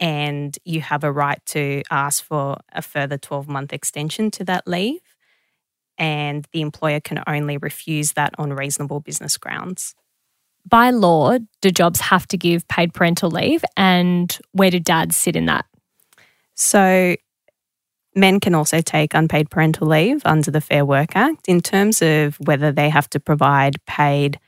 and 0.00 0.58
you 0.64 0.80
have 0.80 1.04
a 1.04 1.12
right 1.12 1.44
to 1.46 1.82
ask 1.90 2.24
for 2.24 2.56
a 2.72 2.80
further 2.80 3.18
12 3.18 3.48
month 3.48 3.72
extension 3.72 4.30
to 4.32 4.44
that 4.44 4.66
leave. 4.66 5.00
And 5.98 6.46
the 6.52 6.62
employer 6.62 7.00
can 7.00 7.22
only 7.26 7.58
refuse 7.58 8.12
that 8.12 8.34
on 8.38 8.54
reasonable 8.54 9.00
business 9.00 9.36
grounds. 9.36 9.94
By 10.66 10.90
law, 10.90 11.36
do 11.60 11.70
jobs 11.70 12.00
have 12.00 12.26
to 12.28 12.38
give 12.38 12.66
paid 12.68 12.94
parental 12.94 13.30
leave? 13.30 13.62
And 13.76 14.36
where 14.52 14.70
do 14.70 14.80
dads 14.80 15.16
sit 15.16 15.36
in 15.36 15.46
that? 15.46 15.66
So, 16.54 17.16
men 18.14 18.40
can 18.40 18.54
also 18.54 18.80
take 18.80 19.14
unpaid 19.14 19.50
parental 19.50 19.86
leave 19.86 20.22
under 20.24 20.50
the 20.50 20.60
Fair 20.60 20.84
Work 20.84 21.16
Act. 21.16 21.48
In 21.48 21.60
terms 21.60 22.02
of 22.02 22.36
whether 22.40 22.72
they 22.72 22.88
have 22.88 23.08
to 23.10 23.20
provide 23.20 23.84
paid 23.86 24.38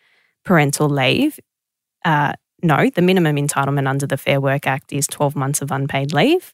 parental 0.44 0.88
leave, 0.88 1.38
uh, 2.04 2.34
no, 2.62 2.90
the 2.90 3.02
minimum 3.02 3.36
entitlement 3.36 3.88
under 3.88 4.06
the 4.06 4.16
Fair 4.16 4.40
Work 4.40 4.66
Act 4.66 4.92
is 4.92 5.06
12 5.06 5.34
months 5.34 5.62
of 5.62 5.70
unpaid 5.70 6.12
leave. 6.12 6.52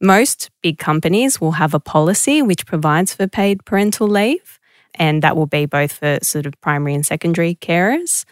Most 0.00 0.50
big 0.62 0.78
companies 0.78 1.40
will 1.40 1.52
have 1.52 1.72
a 1.72 1.80
policy 1.80 2.42
which 2.42 2.66
provides 2.66 3.14
for 3.14 3.26
paid 3.26 3.64
parental 3.64 4.06
leave, 4.06 4.58
and 4.94 5.22
that 5.22 5.36
will 5.36 5.46
be 5.46 5.64
both 5.64 5.92
for 5.92 6.18
sort 6.22 6.46
of 6.46 6.60
primary 6.60 6.94
and 6.94 7.06
secondary 7.06 7.54
carers. 7.54 8.24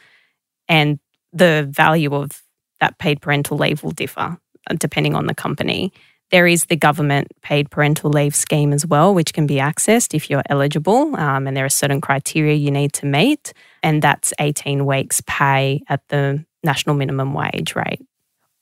And 0.68 0.98
the 1.32 1.66
value 1.70 2.14
of 2.14 2.42
that 2.80 2.98
paid 2.98 3.22
parental 3.22 3.56
leave 3.56 3.82
will 3.82 3.92
differ 3.92 4.38
uh, 4.70 4.74
depending 4.78 5.14
on 5.14 5.26
the 5.26 5.34
company. 5.34 5.92
There 6.30 6.46
is 6.46 6.64
the 6.64 6.76
government 6.76 7.28
paid 7.42 7.70
parental 7.70 8.10
leave 8.10 8.34
scheme 8.34 8.72
as 8.72 8.86
well, 8.86 9.14
which 9.14 9.32
can 9.32 9.46
be 9.46 9.56
accessed 9.56 10.14
if 10.14 10.28
you're 10.28 10.42
eligible, 10.48 11.14
um, 11.16 11.46
and 11.46 11.56
there 11.56 11.64
are 11.64 11.70
certain 11.70 12.00
criteria 12.00 12.54
you 12.54 12.70
need 12.70 12.92
to 12.94 13.06
meet, 13.06 13.52
and 13.82 14.02
that's 14.02 14.32
18 14.40 14.84
weeks' 14.84 15.22
pay 15.26 15.82
at 15.88 16.06
the 16.08 16.44
national 16.64 16.96
minimum 16.96 17.34
wage 17.34 17.74
rate. 17.76 18.00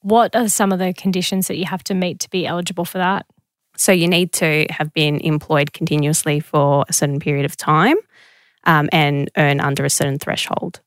What 0.01 0.35
are 0.35 0.49
some 0.49 0.73
of 0.73 0.79
the 0.79 0.93
conditions 0.93 1.49
that 1.49 1.57
you 1.57 1.67
have 1.67 1.85
to 1.85 1.95
meet 1.95 2.21
to 2.21 2.31
be 2.31 2.47
eligible 2.47 2.85
for 2.85 2.99
that? 2.99 3.27
So, 3.77 3.93
you 3.93 4.09
need 4.09 4.33
to 4.35 4.67
have 4.71 4.93
been 4.93 5.21
employed 5.21 5.73
continuously 5.73 6.41
for 6.41 6.85
a 6.89 6.93
certain 6.93 7.21
period 7.21 7.47
of 7.47 7.57
time 7.57 7.97
um, 8.65 8.89
and 8.93 9.31
earn 9.37 9.61
under 9.61 9.85
a 9.85 9.91
certain 9.91 10.19
threshold. 10.19 10.81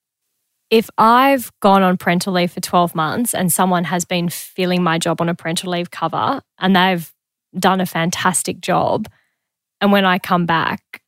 If 0.70 0.90
I've 0.98 1.52
gone 1.62 1.84
on 1.84 1.98
parental 1.98 2.34
leave 2.34 2.52
for 2.52 2.60
12 2.60 2.96
months 2.96 3.34
and 3.34 3.54
someone 3.54 3.86
has 3.86 4.04
been 4.04 4.30
filling 4.30 4.84
my 4.84 4.98
job 4.98 5.22
on 5.22 5.30
a 5.30 5.36
parental 5.36 5.72
leave 5.72 5.92
cover 5.92 6.42
and 6.60 6.76
they've 6.76 7.12
done 7.58 7.82
a 7.82 7.86
fantastic 7.86 8.60
job, 8.62 9.08
and 9.80 9.92
when 9.92 10.06
I 10.06 10.20
come 10.20 10.46
back, 10.46 11.02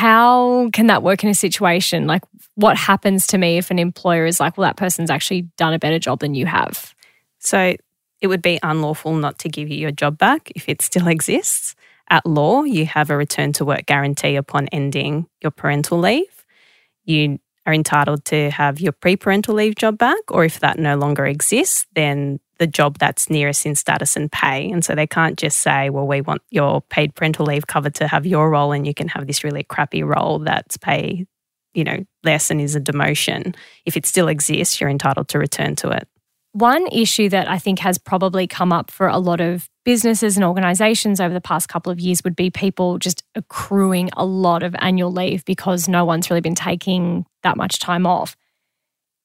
how 0.00 0.70
can 0.72 0.86
that 0.86 1.02
work 1.02 1.22
in 1.22 1.28
a 1.28 1.34
situation? 1.34 2.06
Like, 2.06 2.22
what 2.54 2.74
happens 2.74 3.26
to 3.26 3.38
me 3.38 3.58
if 3.58 3.70
an 3.70 3.78
employer 3.78 4.24
is 4.24 4.40
like, 4.40 4.56
well, 4.56 4.66
that 4.66 4.78
person's 4.78 5.10
actually 5.10 5.42
done 5.58 5.74
a 5.74 5.78
better 5.78 5.98
job 5.98 6.20
than 6.20 6.34
you 6.34 6.46
have? 6.46 6.94
So, 7.38 7.76
it 8.22 8.26
would 8.26 8.40
be 8.40 8.58
unlawful 8.62 9.14
not 9.14 9.38
to 9.40 9.50
give 9.50 9.68
you 9.68 9.76
your 9.76 9.90
job 9.90 10.16
back 10.16 10.50
if 10.54 10.70
it 10.70 10.80
still 10.80 11.06
exists. 11.06 11.74
At 12.08 12.24
law, 12.24 12.62
you 12.62 12.86
have 12.86 13.10
a 13.10 13.16
return 13.16 13.52
to 13.54 13.64
work 13.66 13.84
guarantee 13.84 14.36
upon 14.36 14.68
ending 14.68 15.26
your 15.42 15.50
parental 15.50 15.98
leave. 15.98 16.46
You 17.04 17.38
are 17.66 17.74
entitled 17.74 18.24
to 18.26 18.50
have 18.52 18.80
your 18.80 18.92
pre 18.92 19.16
parental 19.16 19.54
leave 19.54 19.74
job 19.74 19.98
back, 19.98 20.30
or 20.30 20.46
if 20.46 20.60
that 20.60 20.78
no 20.78 20.96
longer 20.96 21.26
exists, 21.26 21.86
then 21.94 22.40
the 22.60 22.66
job 22.66 22.98
that's 22.98 23.30
nearest 23.30 23.64
in 23.64 23.74
status 23.74 24.16
and 24.16 24.30
pay. 24.30 24.70
And 24.70 24.84
so 24.84 24.94
they 24.94 25.06
can't 25.06 25.38
just 25.38 25.60
say, 25.60 25.88
well, 25.88 26.06
we 26.06 26.20
want 26.20 26.42
your 26.50 26.82
paid 26.82 27.14
parental 27.14 27.46
leave 27.46 27.66
covered 27.66 27.94
to 27.96 28.06
have 28.06 28.26
your 28.26 28.50
role 28.50 28.70
and 28.70 28.86
you 28.86 28.92
can 28.92 29.08
have 29.08 29.26
this 29.26 29.42
really 29.42 29.64
crappy 29.64 30.02
role 30.02 30.38
that's 30.40 30.76
pay, 30.76 31.26
you 31.72 31.82
know, 31.82 32.04
less 32.22 32.50
and 32.50 32.60
is 32.60 32.76
a 32.76 32.80
demotion. 32.80 33.56
If 33.86 33.96
it 33.96 34.04
still 34.04 34.28
exists, 34.28 34.78
you're 34.78 34.90
entitled 34.90 35.28
to 35.28 35.38
return 35.38 35.74
to 35.76 35.88
it. 35.88 36.06
One 36.52 36.86
issue 36.88 37.30
that 37.30 37.48
I 37.48 37.58
think 37.58 37.78
has 37.78 37.96
probably 37.96 38.46
come 38.46 38.72
up 38.72 38.90
for 38.90 39.06
a 39.06 39.18
lot 39.18 39.40
of 39.40 39.68
businesses 39.84 40.36
and 40.36 40.44
organizations 40.44 41.18
over 41.18 41.32
the 41.32 41.40
past 41.40 41.68
couple 41.68 41.90
of 41.90 41.98
years 41.98 42.22
would 42.24 42.36
be 42.36 42.50
people 42.50 42.98
just 42.98 43.22
accruing 43.34 44.10
a 44.18 44.24
lot 44.24 44.62
of 44.62 44.76
annual 44.80 45.10
leave 45.10 45.44
because 45.46 45.88
no 45.88 46.04
one's 46.04 46.28
really 46.28 46.42
been 46.42 46.54
taking 46.54 47.24
that 47.42 47.56
much 47.56 47.78
time 47.78 48.04
off 48.04 48.36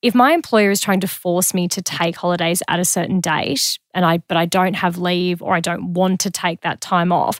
if 0.01 0.13
my 0.13 0.33
employer 0.33 0.71
is 0.71 0.81
trying 0.81 0.99
to 0.99 1.07
force 1.07 1.53
me 1.53 1.67
to 1.69 1.81
take 1.81 2.15
holidays 2.15 2.61
at 2.67 2.79
a 2.79 2.85
certain 2.85 3.19
date 3.19 3.79
and 3.93 4.05
I 4.05 4.19
but 4.19 4.37
I 4.37 4.45
don't 4.45 4.75
have 4.75 4.97
leave 4.97 5.41
or 5.41 5.55
I 5.55 5.59
don't 5.59 5.93
want 5.93 6.19
to 6.21 6.31
take 6.31 6.61
that 6.61 6.81
time 6.81 7.11
off, 7.11 7.39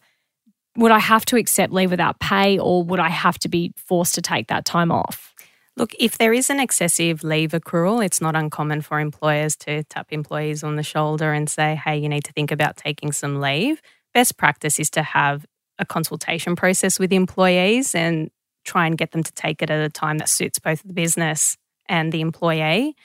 would 0.76 0.92
I 0.92 1.00
have 1.00 1.26
to 1.26 1.38
accept 1.38 1.72
leave 1.72 1.92
without 1.92 2.20
pay 2.20 2.58
or 2.58 2.84
would 2.84 3.00
I 3.00 3.10
have 3.10 3.38
to 3.40 3.50
be 3.50 3.74
forced 3.76 4.16
to 4.16 4.22
take 4.22 4.48
that 4.48 4.66
time 4.66 4.92
off? 4.92 5.34
Look, 5.78 5.94
if 6.00 6.18
there 6.18 6.34
is 6.34 6.50
an 6.50 6.60
excessive 6.60 7.24
leave 7.24 7.52
accrual, 7.52 8.04
it's 8.04 8.22
not 8.22 8.36
uncommon 8.36 8.82
for 8.82 9.00
employers 9.00 9.58
to 9.58 9.84
tap 9.84 10.08
employees 10.12 10.64
on 10.64 10.78
the 10.78 10.84
shoulder 10.84 11.34
and 11.34 11.50
say, 11.50 11.76
hey, 11.76 11.98
you 11.98 12.08
need 12.08 12.24
to 12.24 12.32
think 12.32 12.52
about 12.52 12.78
taking 12.78 13.12
some 13.12 13.42
leave. 13.42 13.82
Best 14.14 14.38
practice 14.38 14.80
is 14.80 14.90
to 14.92 15.04
have 15.04 15.46
a 15.78 15.86
consultation 15.86 16.56
process 16.56 16.98
with 16.98 17.12
employees 17.12 17.94
and 17.94 18.32
try 18.64 18.88
and 18.88 18.98
get 18.98 19.12
them 19.12 19.22
to 19.22 19.34
take 19.34 19.62
it 19.62 19.70
at 19.70 19.82
a 19.82 19.90
time 19.90 20.18
that 20.20 20.30
suits 20.30 20.60
both 20.60 20.82
the 20.84 20.94
business 20.94 21.58
and 21.88 22.12
the 22.12 22.22
employee. 22.22 22.96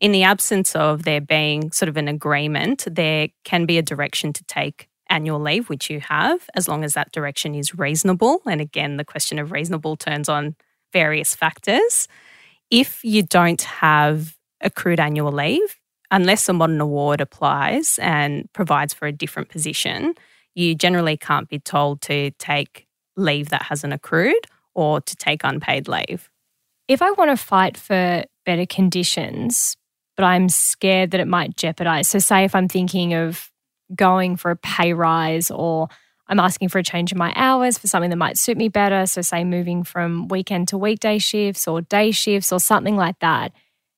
In 0.00 0.12
the 0.12 0.22
absence 0.22 0.76
of 0.76 1.02
there 1.02 1.20
being 1.20 1.72
sort 1.72 1.88
of 1.88 1.96
an 1.96 2.08
agreement, 2.08 2.86
there 2.90 3.28
can 3.44 3.66
be 3.66 3.78
a 3.78 3.82
direction 3.82 4.32
to 4.32 4.44
take 4.44 4.88
annual 5.10 5.40
leave, 5.40 5.68
which 5.68 5.90
you 5.90 6.00
have, 6.00 6.48
as 6.54 6.68
long 6.68 6.84
as 6.84 6.92
that 6.94 7.12
direction 7.12 7.54
is 7.54 7.76
reasonable. 7.76 8.40
And 8.46 8.60
again, 8.60 8.96
the 8.96 9.04
question 9.04 9.38
of 9.38 9.52
reasonable 9.52 9.96
turns 9.96 10.28
on 10.28 10.54
various 10.92 11.34
factors. 11.34 12.08
If 12.70 13.02
you 13.04 13.22
don't 13.22 13.62
have 13.62 14.36
accrued 14.60 15.00
annual 15.00 15.32
leave, 15.32 15.76
unless 16.10 16.48
a 16.48 16.52
modern 16.52 16.80
award 16.80 17.20
applies 17.20 17.98
and 18.00 18.50
provides 18.52 18.94
for 18.94 19.06
a 19.06 19.12
different 19.12 19.48
position, 19.48 20.14
you 20.54 20.74
generally 20.74 21.16
can't 21.16 21.48
be 21.48 21.58
told 21.58 22.00
to 22.02 22.30
take 22.32 22.86
leave 23.16 23.50
that 23.50 23.62
hasn't 23.62 23.92
accrued 23.92 24.46
or 24.74 25.00
to 25.00 25.16
take 25.16 25.42
unpaid 25.44 25.88
leave. 25.88 26.30
If 26.88 27.02
I 27.02 27.10
want 27.12 27.30
to 27.30 27.36
fight 27.36 27.76
for 27.76 28.24
better 28.46 28.64
conditions, 28.64 29.76
but 30.16 30.24
I'm 30.24 30.48
scared 30.48 31.10
that 31.10 31.20
it 31.20 31.28
might 31.28 31.56
jeopardize. 31.56 32.08
So, 32.08 32.18
say 32.18 32.44
if 32.44 32.54
I'm 32.54 32.66
thinking 32.66 33.12
of 33.12 33.50
going 33.94 34.36
for 34.36 34.50
a 34.50 34.56
pay 34.56 34.94
rise 34.94 35.50
or 35.50 35.88
I'm 36.26 36.40
asking 36.40 36.70
for 36.70 36.78
a 36.78 36.82
change 36.82 37.12
in 37.12 37.18
my 37.18 37.32
hours 37.36 37.78
for 37.78 37.88
something 37.88 38.10
that 38.10 38.16
might 38.16 38.36
suit 38.36 38.56
me 38.56 38.68
better. 38.68 39.06
So, 39.06 39.20
say 39.20 39.44
moving 39.44 39.84
from 39.84 40.28
weekend 40.28 40.68
to 40.68 40.78
weekday 40.78 41.18
shifts 41.18 41.68
or 41.68 41.82
day 41.82 42.10
shifts 42.10 42.52
or 42.52 42.58
something 42.58 42.96
like 42.96 43.18
that. 43.20 43.52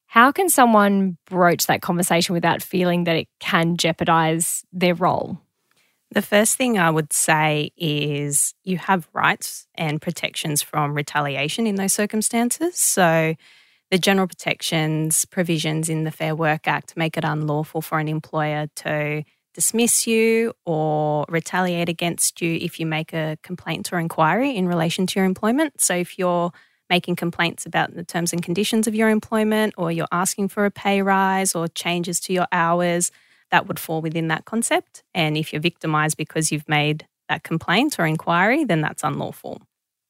How 0.06 0.32
can 0.32 0.49
someone 0.49 1.16
broach 1.26 1.66
that 1.66 1.82
conversation 1.82 2.32
without 2.32 2.61
feeling 2.61 3.04
that 3.04 3.14
it 3.14 3.28
can 3.38 3.76
jeopardize 3.76 4.64
their 4.73 4.97
role? 4.97 5.38
The 6.12 6.22
first 6.22 6.56
thing 6.56 6.76
I 6.76 6.90
would 6.90 7.12
say 7.12 7.70
is 7.76 8.54
you 8.64 8.78
have 8.78 9.08
rights 9.12 9.68
and 9.76 10.02
protections 10.02 10.60
from 10.60 10.94
retaliation 10.94 11.68
in 11.68 11.76
those 11.76 11.92
circumstances. 11.92 12.78
So, 12.78 13.36
the 13.92 13.98
general 13.98 14.28
protections 14.28 15.24
provisions 15.24 15.88
in 15.88 16.04
the 16.04 16.10
Fair 16.12 16.34
Work 16.34 16.68
Act 16.68 16.96
make 16.96 17.16
it 17.16 17.24
unlawful 17.24 17.80
for 17.80 17.98
an 17.98 18.08
employer 18.08 18.68
to 18.76 19.24
dismiss 19.54 20.06
you 20.06 20.52
or 20.64 21.24
retaliate 21.28 21.88
against 21.88 22.40
you 22.40 22.54
if 22.60 22.78
you 22.78 22.86
make 22.86 23.12
a 23.12 23.36
complaint 23.42 23.92
or 23.92 23.98
inquiry 23.98 24.54
in 24.56 24.68
relation 24.68 25.06
to 25.08 25.18
your 25.18 25.26
employment. 25.26 25.80
So, 25.80 25.94
if 25.94 26.18
you're 26.18 26.50
making 26.88 27.14
complaints 27.14 27.66
about 27.66 27.94
the 27.94 28.04
terms 28.04 28.32
and 28.32 28.42
conditions 28.42 28.88
of 28.88 28.96
your 28.96 29.10
employment, 29.10 29.74
or 29.76 29.92
you're 29.92 30.08
asking 30.10 30.48
for 30.48 30.64
a 30.64 30.72
pay 30.72 31.02
rise 31.02 31.54
or 31.54 31.68
changes 31.68 32.18
to 32.18 32.32
your 32.32 32.48
hours, 32.50 33.12
that 33.50 33.66
would 33.66 33.78
fall 33.78 34.00
within 34.00 34.28
that 34.28 34.45
concept. 34.45 35.02
And 35.14 35.37
if 35.37 35.52
you're 35.52 35.61
victimized 35.61 36.16
because 36.16 36.52
you've 36.52 36.69
made 36.69 37.07
that 37.28 37.42
complaint 37.42 37.99
or 37.99 38.07
inquiry, 38.07 38.64
then 38.64 38.80
that's 38.80 39.04
unlawful. 39.04 39.62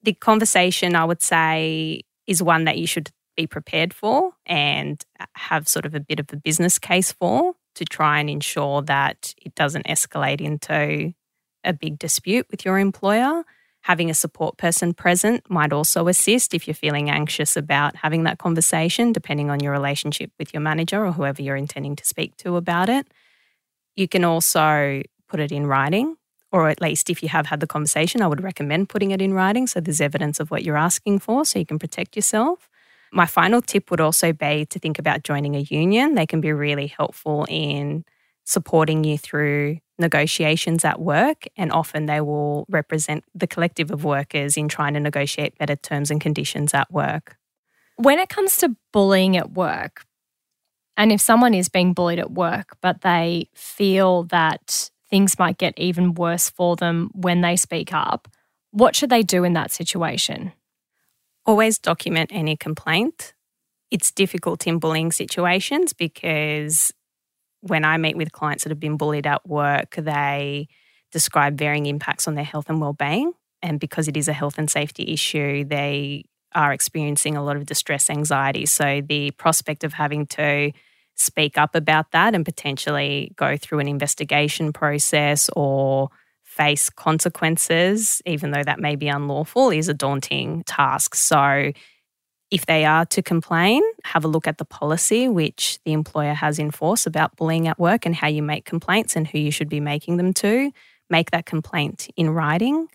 The 0.03 0.15
conversation, 0.15 0.97
I 0.97 1.05
would 1.05 1.23
say, 1.23 2.03
is 2.27 2.43
one 2.43 2.65
that 2.65 2.79
you 2.79 2.87
should 2.87 3.11
be 3.37 3.47
prepared 3.47 3.95
for 3.95 4.33
and 4.47 5.03
have 5.35 5.69
sort 5.69 5.87
of 5.87 5.95
a 5.95 6.01
bit 6.01 6.21
of 6.21 6.27
a 6.33 6.37
business 6.37 6.79
case 6.79 7.13
for 7.13 7.55
to 7.75 7.85
try 7.85 8.21
and 8.21 8.29
ensure 8.29 8.83
that 8.83 9.35
it 9.39 9.55
doesn't 9.55 9.87
escalate 9.87 10.41
into 10.41 11.13
a 11.65 11.73
big 11.73 11.99
dispute 11.99 12.47
with 12.51 12.65
your 12.65 12.79
employer. 12.79 13.45
Having 13.83 14.11
a 14.11 14.15
support 14.15 14.59
person 14.59 14.93
present 14.93 15.49
might 15.49 15.73
also 15.73 16.09
assist 16.09 16.53
if 16.53 16.67
you're 16.67 16.75
feeling 16.75 17.09
anxious 17.09 17.57
about 17.57 17.97
having 17.97 18.25
that 18.25 18.39
conversation, 18.39 19.13
depending 19.13 19.51
on 19.51 19.61
your 19.61 19.73
relationship 19.73 20.31
with 20.39 20.53
your 20.53 20.61
manager 20.61 21.05
or 21.05 21.13
whoever 21.13 21.41
you're 21.41 21.57
intending 21.57 21.97
to 21.97 22.05
speak 22.05 22.37
to 22.39 22.57
about 22.57 22.89
it. 22.89 23.07
You 24.01 24.09
can 24.09 24.25
also 24.25 25.03
put 25.29 25.41
it 25.41 25.53
in 25.53 25.67
writing, 25.67 26.17
or 26.51 26.71
at 26.71 26.81
least 26.81 27.11
if 27.11 27.23
you 27.23 27.29
have 27.29 27.45
had 27.45 27.61
the 27.61 27.67
conversation, 27.67 28.23
I 28.23 28.29
would 28.29 28.43
recommend 28.43 28.89
putting 28.89 29.11
it 29.11 29.21
in 29.21 29.35
writing 29.35 29.67
so 29.67 29.79
there's 29.79 30.01
evidence 30.01 30.41
of 30.41 30.51
what 30.51 30.65
you're 30.65 30.79
asking 30.79 31.19
for 31.19 31.45
so 31.45 31.59
you 31.59 31.67
can 31.67 31.79
protect 31.79 32.17
yourself. 32.17 32.71
My 33.13 33.27
final 33.27 33.61
tip 33.61 33.91
would 33.91 34.01
also 34.01 34.33
be 34.33 34.65
to 34.65 34.79
think 34.79 34.99
about 34.99 35.23
joining 35.23 35.55
a 35.55 35.59
union. 35.59 36.15
They 36.15 36.25
can 36.25 36.41
be 36.41 36.51
really 36.51 36.87
helpful 36.87 37.45
in 37.51 38.07
supporting 38.47 39.05
you 39.05 39.19
through 39.19 39.81
negotiations 39.99 40.83
at 40.83 40.99
work, 40.99 41.45
and 41.59 41.71
often 41.71 42.07
they 42.07 42.23
will 42.23 42.65
represent 42.71 43.23
the 43.35 43.47
collective 43.47 43.91
of 43.91 44.03
workers 44.03 44.57
in 44.57 44.69
trying 44.69 44.95
to 44.95 45.01
negotiate 45.01 45.59
better 45.59 45.77
terms 45.77 46.11
and 46.11 46.23
conditions 46.23 46.73
at 46.73 46.91
work. 46.91 47.37
When 47.97 48.19
it 48.19 48.31
comes 48.31 48.57
to 48.59 48.75
bullying 48.95 49.37
at 49.37 49.53
work, 49.53 50.07
and 51.01 51.11
if 51.11 51.21
someone 51.23 51.55
is 51.55 51.71
being 51.71 51.95
bullied 51.95 52.19
at 52.19 52.31
work, 52.31 52.77
but 52.83 53.01
they 53.01 53.49
feel 53.55 54.25
that 54.25 54.91
things 55.09 55.39
might 55.39 55.57
get 55.57 55.73
even 55.79 56.13
worse 56.13 56.51
for 56.51 56.77
them 56.77 57.09
when 57.15 57.41
they 57.41 57.57
speak 57.57 57.95
up, 57.95 58.29
what 58.71 58.95
should 58.95 59.09
they 59.09 59.23
do 59.23 59.43
in 59.43 59.55
that 59.55 59.71
situation? 59.71 60.53
Always 61.47 61.79
document 61.79 62.29
any 62.35 62.55
complaint. 62.55 63.33
It's 63.91 64.11
difficult 64.11 64.67
in 64.67 64.79
bullying 64.79 65.11
situations 65.11 65.95
because 65.95 66.93
when 67.63 67.87
I 67.87 67.97
meet 67.97 68.19
with 68.19 68.33
clients 68.33 68.65
that 68.65 68.71
have 68.71 68.79
been 68.79 68.99
bullied 68.99 69.27
at 69.27 69.49
work, 69.49 69.95
they 69.97 70.69
describe 71.13 71.57
varying 71.57 71.87
impacts 71.87 72.29
on 72.29 72.35
their 72.35 72.45
health 72.45 72.69
and 72.69 72.79
well-being. 72.79 73.33
And 73.63 73.81
because 73.81 74.07
it 74.07 74.19
is 74.19 74.29
a 74.29 74.35
health 74.35 74.59
and 74.59 74.71
safety 74.71 75.15
issue, 75.15 75.65
they 75.65 76.25
are 76.55 76.75
experiencing 76.75 77.39
a 77.39 77.43
lot 77.43 77.57
of 77.57 77.65
distress 77.65 78.11
anxiety. 78.11 78.67
So 78.67 79.01
the 79.01 79.31
prospect 79.31 79.83
of 79.83 79.95
having 79.95 80.27
to 80.27 80.73
speak 81.21 81.59
up 81.59 81.75
about 81.75 82.13
that 82.13 82.35
and 82.35 82.45
potentially 82.45 83.33
go 83.37 83.57
through 83.57 83.79
an 83.79 83.89
investigation 83.89 84.73
process 84.73 85.51
or 85.55 86.09
face 86.45 86.91
consequences, 86.91 88.21
even 88.27 88.51
though 88.51 88.65
that 88.65 88.81
may 88.81 88.97
be 88.97 89.09
unlawful, 89.09 89.71
is 89.71 89.89
a 89.89 89.95
daunting 89.95 90.65
task. 90.65 91.15
So 91.15 91.73
if 92.51 92.67
they 92.67 92.85
are 92.85 93.07
to 93.07 93.23
complain, 93.23 93.83
have 94.05 94.25
a 94.25 94.29
look 94.29 94.49
at 94.49 94.59
the 94.59 94.65
policy 94.65 95.29
which 95.29 95.79
the 95.85 95.93
employer 95.93 96.35
has 96.35 96.59
in 96.59 96.71
force 96.71 97.07
about 97.07 97.37
bullying 97.37 97.69
at 97.69 97.79
work 97.79 98.05
and 98.05 98.15
how 98.15 98.27
you 98.27 98.43
make 98.43 98.65
complaints 98.65 99.15
and 99.15 99.27
who 99.27 99.39
you 99.39 99.53
should 99.53 99.69
be 99.69 99.81
making 99.81 100.17
them 100.17 100.33
to. 100.35 100.73
Make 101.09 101.31
that 101.31 101.47
complaint 101.47 102.09
in 102.17 102.31
writing. 102.31 102.89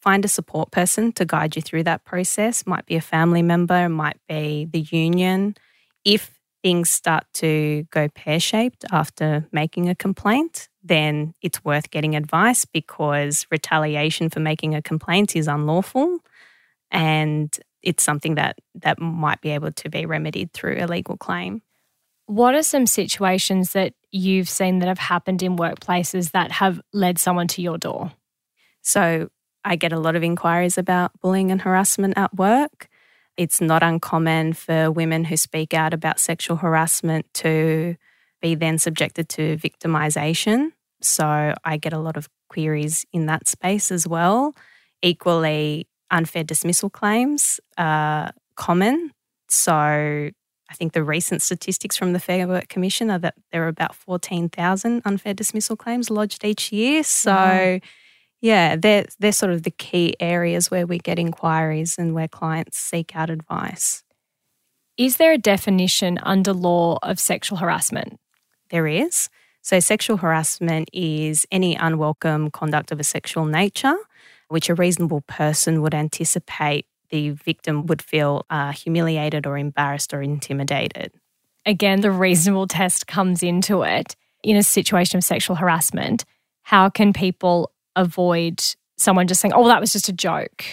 Find 0.00 0.24
a 0.24 0.28
support 0.28 0.70
person 0.70 1.12
to 1.12 1.24
guide 1.24 1.56
you 1.56 1.62
through 1.62 1.84
that 1.84 2.04
process. 2.04 2.66
Might 2.66 2.86
be 2.86 2.96
a 2.96 3.00
family 3.00 3.42
member, 3.42 3.88
might 3.88 4.18
be 4.28 4.66
the 4.70 4.80
union. 4.80 5.56
If 6.04 6.38
things 6.62 6.90
start 6.90 7.24
to 7.34 7.86
go 7.90 8.08
pear 8.08 8.40
shaped 8.40 8.84
after 8.92 9.46
making 9.52 9.88
a 9.88 9.94
complaint, 9.94 10.68
then 10.82 11.34
it's 11.42 11.64
worth 11.64 11.90
getting 11.90 12.16
advice 12.16 12.64
because 12.64 13.46
retaliation 13.50 14.30
for 14.30 14.40
making 14.40 14.74
a 14.74 14.82
complaint 14.82 15.36
is 15.36 15.48
unlawful. 15.48 16.20
And 16.90 17.56
it's 17.82 18.04
something 18.04 18.36
that 18.36 18.58
that 18.76 19.00
might 19.00 19.40
be 19.40 19.50
able 19.50 19.72
to 19.72 19.88
be 19.88 20.06
remedied 20.06 20.52
through 20.52 20.76
a 20.78 20.86
legal 20.86 21.16
claim. 21.16 21.62
What 22.26 22.54
are 22.54 22.62
some 22.62 22.86
situations 22.86 23.72
that 23.72 23.94
you've 24.10 24.48
seen 24.48 24.78
that 24.78 24.88
have 24.88 24.98
happened 24.98 25.42
in 25.42 25.56
workplaces 25.56 26.30
that 26.30 26.52
have 26.52 26.80
led 26.92 27.18
someone 27.18 27.48
to 27.48 27.62
your 27.62 27.78
door? 27.78 28.12
So, 28.82 29.28
I 29.64 29.76
get 29.76 29.92
a 29.92 29.98
lot 29.98 30.16
of 30.16 30.24
inquiries 30.24 30.76
about 30.76 31.12
bullying 31.20 31.52
and 31.52 31.60
harassment 31.60 32.14
at 32.16 32.34
work. 32.34 32.88
It's 33.36 33.60
not 33.60 33.82
uncommon 33.82 34.52
for 34.52 34.90
women 34.90 35.24
who 35.24 35.36
speak 35.36 35.74
out 35.74 35.94
about 35.94 36.20
sexual 36.20 36.56
harassment 36.56 37.26
to 37.34 37.96
be 38.40 38.54
then 38.54 38.78
subjected 38.78 39.28
to 39.30 39.56
victimization. 39.56 40.72
So, 41.00 41.54
I 41.64 41.76
get 41.78 41.92
a 41.92 41.98
lot 41.98 42.16
of 42.16 42.28
queries 42.48 43.04
in 43.12 43.26
that 43.26 43.48
space 43.48 43.90
as 43.90 44.06
well. 44.06 44.54
Equally, 45.02 45.86
unfair 46.10 46.44
dismissal 46.44 46.90
claims 46.90 47.58
are 47.76 48.32
common. 48.54 49.10
So 49.48 49.72
I 49.74 50.74
think 50.74 50.92
the 50.92 51.02
recent 51.02 51.42
statistics 51.42 51.96
from 51.96 52.12
the 52.12 52.20
Fair 52.20 52.46
Work 52.46 52.68
Commission 52.68 53.10
are 53.10 53.18
that 53.18 53.34
there 53.50 53.64
are 53.64 53.68
about 53.68 53.94
14,000 53.94 55.02
unfair 55.04 55.34
dismissal 55.34 55.76
claims 55.76 56.10
lodged 56.10 56.44
each 56.44 56.70
year. 56.72 57.02
So. 57.02 57.80
Yeah, 58.42 58.76
they're, 58.76 59.06
they're 59.18 59.32
sort 59.32 59.52
of 59.52 59.62
the 59.62 59.70
key 59.70 60.14
areas 60.20 60.70
where 60.70 60.86
we 60.86 60.98
get 60.98 61.18
inquiries 61.18 61.96
and 61.98 62.12
where 62.12 62.28
clients 62.28 62.76
seek 62.76 63.16
out 63.16 63.30
advice. 63.30 64.02
Is 64.98 65.16
there 65.16 65.32
a 65.32 65.38
definition 65.38 66.18
under 66.22 66.52
law 66.52 66.98
of 67.02 67.18
sexual 67.18 67.58
harassment? 67.58 68.20
There 68.68 68.86
is. 68.86 69.30
So, 69.62 69.80
sexual 69.80 70.16
harassment 70.18 70.90
is 70.92 71.46
any 71.50 71.76
unwelcome 71.76 72.50
conduct 72.50 72.90
of 72.90 73.00
a 73.00 73.04
sexual 73.04 73.46
nature 73.46 73.96
which 74.48 74.68
a 74.68 74.74
reasonable 74.74 75.22
person 75.22 75.80
would 75.80 75.94
anticipate 75.94 76.84
the 77.08 77.30
victim 77.30 77.86
would 77.86 78.02
feel 78.02 78.44
uh, 78.50 78.72
humiliated 78.72 79.46
or 79.46 79.56
embarrassed 79.56 80.12
or 80.12 80.20
intimidated. 80.20 81.12
Again, 81.64 82.00
the 82.00 82.10
reasonable 82.10 82.66
test 82.66 83.06
comes 83.06 83.42
into 83.42 83.82
it. 83.82 84.14
In 84.42 84.56
a 84.56 84.62
situation 84.62 85.16
of 85.16 85.24
sexual 85.24 85.56
harassment, 85.56 86.24
how 86.62 86.90
can 86.90 87.12
people 87.12 87.71
avoid 87.96 88.62
someone 88.96 89.26
just 89.26 89.40
saying, 89.40 89.52
oh, 89.52 89.66
that 89.68 89.80
was 89.80 89.92
just 89.92 90.08
a 90.08 90.12
joke? 90.12 90.64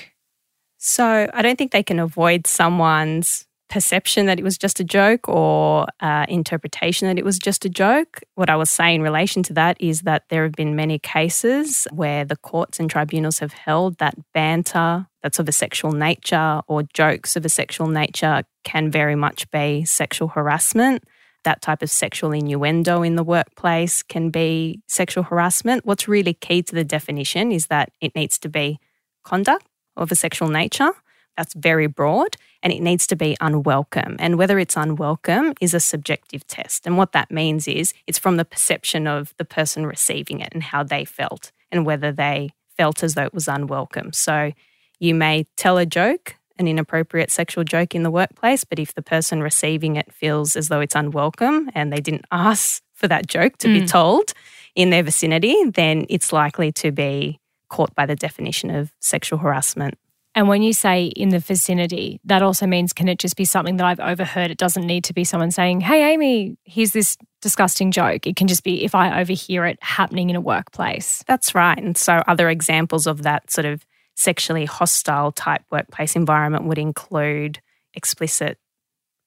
So 0.77 1.29
I 1.33 1.41
don't 1.41 1.57
think 1.57 1.71
they 1.71 1.83
can 1.83 1.99
avoid 1.99 2.47
someone's 2.47 3.45
perception 3.69 4.25
that 4.25 4.39
it 4.39 4.43
was 4.43 4.57
just 4.57 4.79
a 4.79 4.83
joke 4.83 5.29
or 5.29 5.85
uh, 5.99 6.25
interpretation 6.27 7.07
that 7.07 7.19
it 7.19 7.25
was 7.25 7.37
just 7.37 7.65
a 7.65 7.69
joke. 7.69 8.21
What 8.35 8.49
I 8.49 8.55
was 8.55 8.69
saying 8.69 8.95
in 8.95 9.01
relation 9.01 9.43
to 9.43 9.53
that 9.53 9.77
is 9.79 10.01
that 10.01 10.23
there 10.29 10.43
have 10.43 10.53
been 10.53 10.75
many 10.75 10.97
cases 10.99 11.87
where 11.91 12.25
the 12.25 12.35
courts 12.35 12.79
and 12.79 12.89
tribunals 12.89 13.39
have 13.39 13.53
held 13.53 13.99
that 13.99 14.15
banter 14.33 15.05
that's 15.21 15.39
of 15.39 15.47
a 15.47 15.51
sexual 15.51 15.91
nature 15.91 16.61
or 16.67 16.83
jokes 16.93 17.35
of 17.35 17.45
a 17.45 17.49
sexual 17.49 17.87
nature 17.87 18.43
can 18.63 18.89
very 18.89 19.15
much 19.15 19.49
be 19.51 19.85
sexual 19.85 20.29
harassment. 20.29 21.03
That 21.43 21.61
type 21.61 21.81
of 21.81 21.89
sexual 21.89 22.31
innuendo 22.31 23.01
in 23.01 23.15
the 23.15 23.23
workplace 23.23 24.03
can 24.03 24.29
be 24.29 24.81
sexual 24.87 25.23
harassment. 25.23 25.85
What's 25.85 26.07
really 26.07 26.33
key 26.33 26.61
to 26.63 26.75
the 26.75 26.83
definition 26.83 27.51
is 27.51 27.67
that 27.67 27.91
it 28.01 28.15
needs 28.15 28.37
to 28.39 28.49
be 28.49 28.79
conduct 29.23 29.65
of 29.95 30.11
a 30.11 30.15
sexual 30.15 30.49
nature. 30.49 30.91
That's 31.37 31.53
very 31.53 31.87
broad 31.87 32.35
and 32.61 32.73
it 32.73 32.81
needs 32.81 33.07
to 33.07 33.15
be 33.15 33.37
unwelcome. 33.39 34.17
And 34.19 34.37
whether 34.37 34.59
it's 34.59 34.75
unwelcome 34.75 35.53
is 35.61 35.73
a 35.73 35.79
subjective 35.79 36.45
test. 36.47 36.85
And 36.85 36.97
what 36.97 37.13
that 37.13 37.31
means 37.31 37.67
is 37.67 37.93
it's 38.07 38.19
from 38.19 38.37
the 38.37 38.45
perception 38.45 39.07
of 39.07 39.33
the 39.37 39.45
person 39.45 39.85
receiving 39.85 40.41
it 40.41 40.49
and 40.53 40.63
how 40.63 40.83
they 40.83 41.05
felt 41.05 41.51
and 41.71 41.85
whether 41.85 42.11
they 42.11 42.49
felt 42.75 43.03
as 43.03 43.13
though 43.13 43.23
it 43.23 43.33
was 43.33 43.47
unwelcome. 43.47 44.11
So 44.11 44.51
you 44.99 45.15
may 45.15 45.45
tell 45.55 45.77
a 45.77 45.85
joke 45.85 46.35
an 46.59 46.67
inappropriate 46.67 47.31
sexual 47.31 47.63
joke 47.63 47.95
in 47.95 48.03
the 48.03 48.11
workplace, 48.11 48.63
but 48.63 48.79
if 48.79 48.93
the 48.93 49.01
person 49.01 49.41
receiving 49.41 49.95
it 49.95 50.13
feels 50.13 50.55
as 50.55 50.67
though 50.67 50.81
it's 50.81 50.95
unwelcome 50.95 51.69
and 51.73 51.91
they 51.91 52.01
didn't 52.01 52.25
ask 52.31 52.83
for 52.93 53.07
that 53.07 53.27
joke 53.27 53.57
to 53.57 53.67
mm. 53.67 53.79
be 53.79 53.87
told 53.87 54.33
in 54.75 54.89
their 54.89 55.03
vicinity, 55.03 55.55
then 55.73 56.05
it's 56.09 56.31
likely 56.33 56.71
to 56.73 56.91
be 56.91 57.39
caught 57.69 57.95
by 57.95 58.05
the 58.05 58.15
definition 58.15 58.69
of 58.69 58.91
sexual 58.99 59.39
harassment. 59.39 59.97
And 60.35 60.47
when 60.47 60.61
you 60.61 60.73
say 60.73 61.05
in 61.05 61.29
the 61.29 61.39
vicinity, 61.39 62.19
that 62.23 62.41
also 62.41 62.67
means 62.67 62.93
can 62.93 63.07
it 63.07 63.19
just 63.19 63.35
be 63.35 63.45
something 63.45 63.77
that 63.77 63.85
I've 63.85 63.99
overheard? 63.99 64.51
It 64.51 64.57
doesn't 64.57 64.85
need 64.85 65.03
to 65.05 65.13
be 65.13 65.23
someone 65.23 65.51
saying, 65.51 65.81
Hey, 65.81 66.13
Amy, 66.13 66.57
here's 66.65 66.91
this 66.91 67.17
disgusting 67.41 67.91
joke. 67.91 68.27
It 68.27 68.35
can 68.35 68.47
just 68.47 68.63
be 68.63 68.83
if 68.83 68.93
I 68.93 69.21
overhear 69.21 69.65
it 69.65 69.79
happening 69.81 70.29
in 70.29 70.35
a 70.35 70.41
workplace. 70.41 71.23
That's 71.25 71.55
right. 71.55 71.77
And 71.77 71.97
so, 71.97 72.21
other 72.27 72.49
examples 72.49 73.07
of 73.07 73.23
that 73.23 73.49
sort 73.49 73.65
of 73.65 73.85
sexually 74.19 74.65
hostile 74.65 75.31
type 75.31 75.61
workplace 75.71 76.13
environment 76.13 76.65
would 76.65 76.77
include 76.77 77.61
explicit 77.93 78.57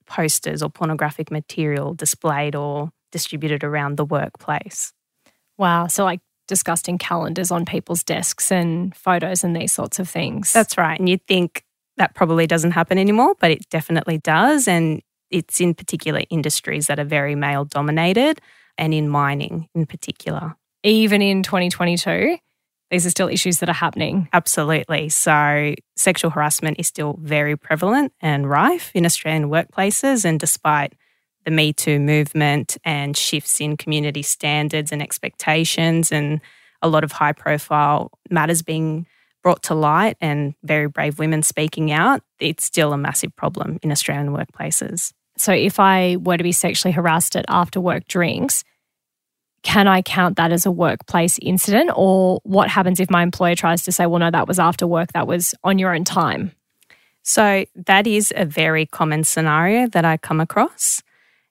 posters 0.07 0.63
or 0.63 0.69
pornographic 0.69 1.31
material 1.31 1.95
displayed 1.95 2.55
or 2.55 2.91
distributed 3.11 3.65
around 3.65 3.97
the 3.97 4.05
workplace. 4.05 4.93
Wow. 5.57 5.87
So, 5.87 6.05
like 6.05 6.21
disgusting 6.47 6.99
calendars 6.99 7.51
on 7.51 7.65
people's 7.65 8.05
desks 8.05 8.53
and 8.53 8.95
photos 8.95 9.43
and 9.43 9.57
these 9.57 9.73
sorts 9.73 9.99
of 9.99 10.11
things. 10.11 10.53
That's 10.53 10.77
right. 10.77 10.99
And 10.99 11.09
you'd 11.09 11.27
think 11.27 11.65
that 11.97 12.15
probably 12.15 12.47
doesn't 12.47 12.73
happen 12.73 12.99
anymore, 12.99 13.35
but 13.41 13.51
it 13.51 13.67
definitely 13.71 14.19
does. 14.19 14.69
And 14.69 15.01
it's 15.31 15.59
in 15.59 15.73
particular 15.73 16.21
industries 16.29 16.89
that 16.89 16.99
are 16.99 17.05
very 17.05 17.35
male 17.35 17.65
dominated 17.65 18.43
and 18.77 18.93
in 18.93 19.09
mining 19.09 19.69
in 19.75 19.87
particular. 19.87 20.55
Even 20.83 21.23
in 21.23 21.43
2022? 21.43 22.37
These 22.93 23.07
are 23.07 23.11
still 23.11 23.29
issues 23.29 23.59
that 23.61 23.71
are 23.71 23.73
happening. 23.73 24.29
Absolutely. 24.35 25.09
So, 25.09 25.75
sexual 25.97 26.31
harassment 26.31 26.79
is 26.79 26.87
still 26.87 27.19
very 27.23 27.57
prevalent 27.57 28.13
and 28.21 28.49
rife 28.49 28.93
in 28.95 29.07
Australian 29.07 29.49
workplaces. 29.49 30.27
And 30.27 30.39
despite 30.39 30.93
the 31.47 31.51
Me 31.51 31.73
Too 31.73 31.99
movement 31.99 32.77
and 32.85 33.17
shifts 33.17 33.63
in 33.63 33.79
community 33.79 34.21
standards 34.21 34.93
and 34.93 35.01
expectations, 35.01 36.13
and 36.13 36.43
a 36.83 36.89
lot 36.89 37.03
of 37.03 37.13
high 37.13 37.33
profile 37.33 38.11
matters 38.29 38.61
being 38.61 39.07
brought 39.43 39.63
to 39.65 39.75
light 39.75 40.19
and 40.21 40.55
very 40.63 40.87
brave 40.87 41.19
women 41.19 41.43
speaking 41.43 41.91
out, 41.93 42.21
it's 42.41 42.65
still 42.65 42.93
a 42.93 42.99
massive 42.99 43.35
problem 43.37 43.79
in 43.83 43.91
Australian 43.91 44.35
workplaces. 44.35 45.15
So, 45.39 45.55
if 45.55 45.81
I 45.81 46.17
were 46.17 46.37
to 46.37 46.45
be 46.45 46.53
sexually 46.53 46.93
harassed 46.93 47.37
at 47.37 47.47
after 47.49 47.81
work 47.81 48.07
drinks, 48.07 48.65
can 49.63 49.87
I 49.87 50.03
count 50.03 50.37
that 50.37 50.53
as 50.53 50.67
a 50.67 50.71
workplace 50.71 51.39
incident? 51.41 51.91
Or 51.95 52.41
what 52.45 52.69
happens 52.69 53.01
if 53.01 53.11
my 53.11 53.23
employer 53.23 53.55
tries 53.55 53.83
to 53.85 53.93
say, 53.93 54.07
well, 54.07 54.21
no, 54.21 54.31
that 54.31 54.49
was 54.49 54.59
after 54.59 54.87
work, 54.87 55.13
that 55.13 55.27
was 55.27 55.55
on 55.63 55.79
your 55.79 55.95
own 55.95 56.05
time? 56.05 56.53
So, 57.23 57.65
that 57.87 58.07
is 58.07 58.33
a 58.37 58.45
very 58.45 58.87
common 58.87 59.23
scenario 59.23 59.87
that 59.89 60.05
I 60.05 60.17
come 60.17 60.41
across. 60.41 61.03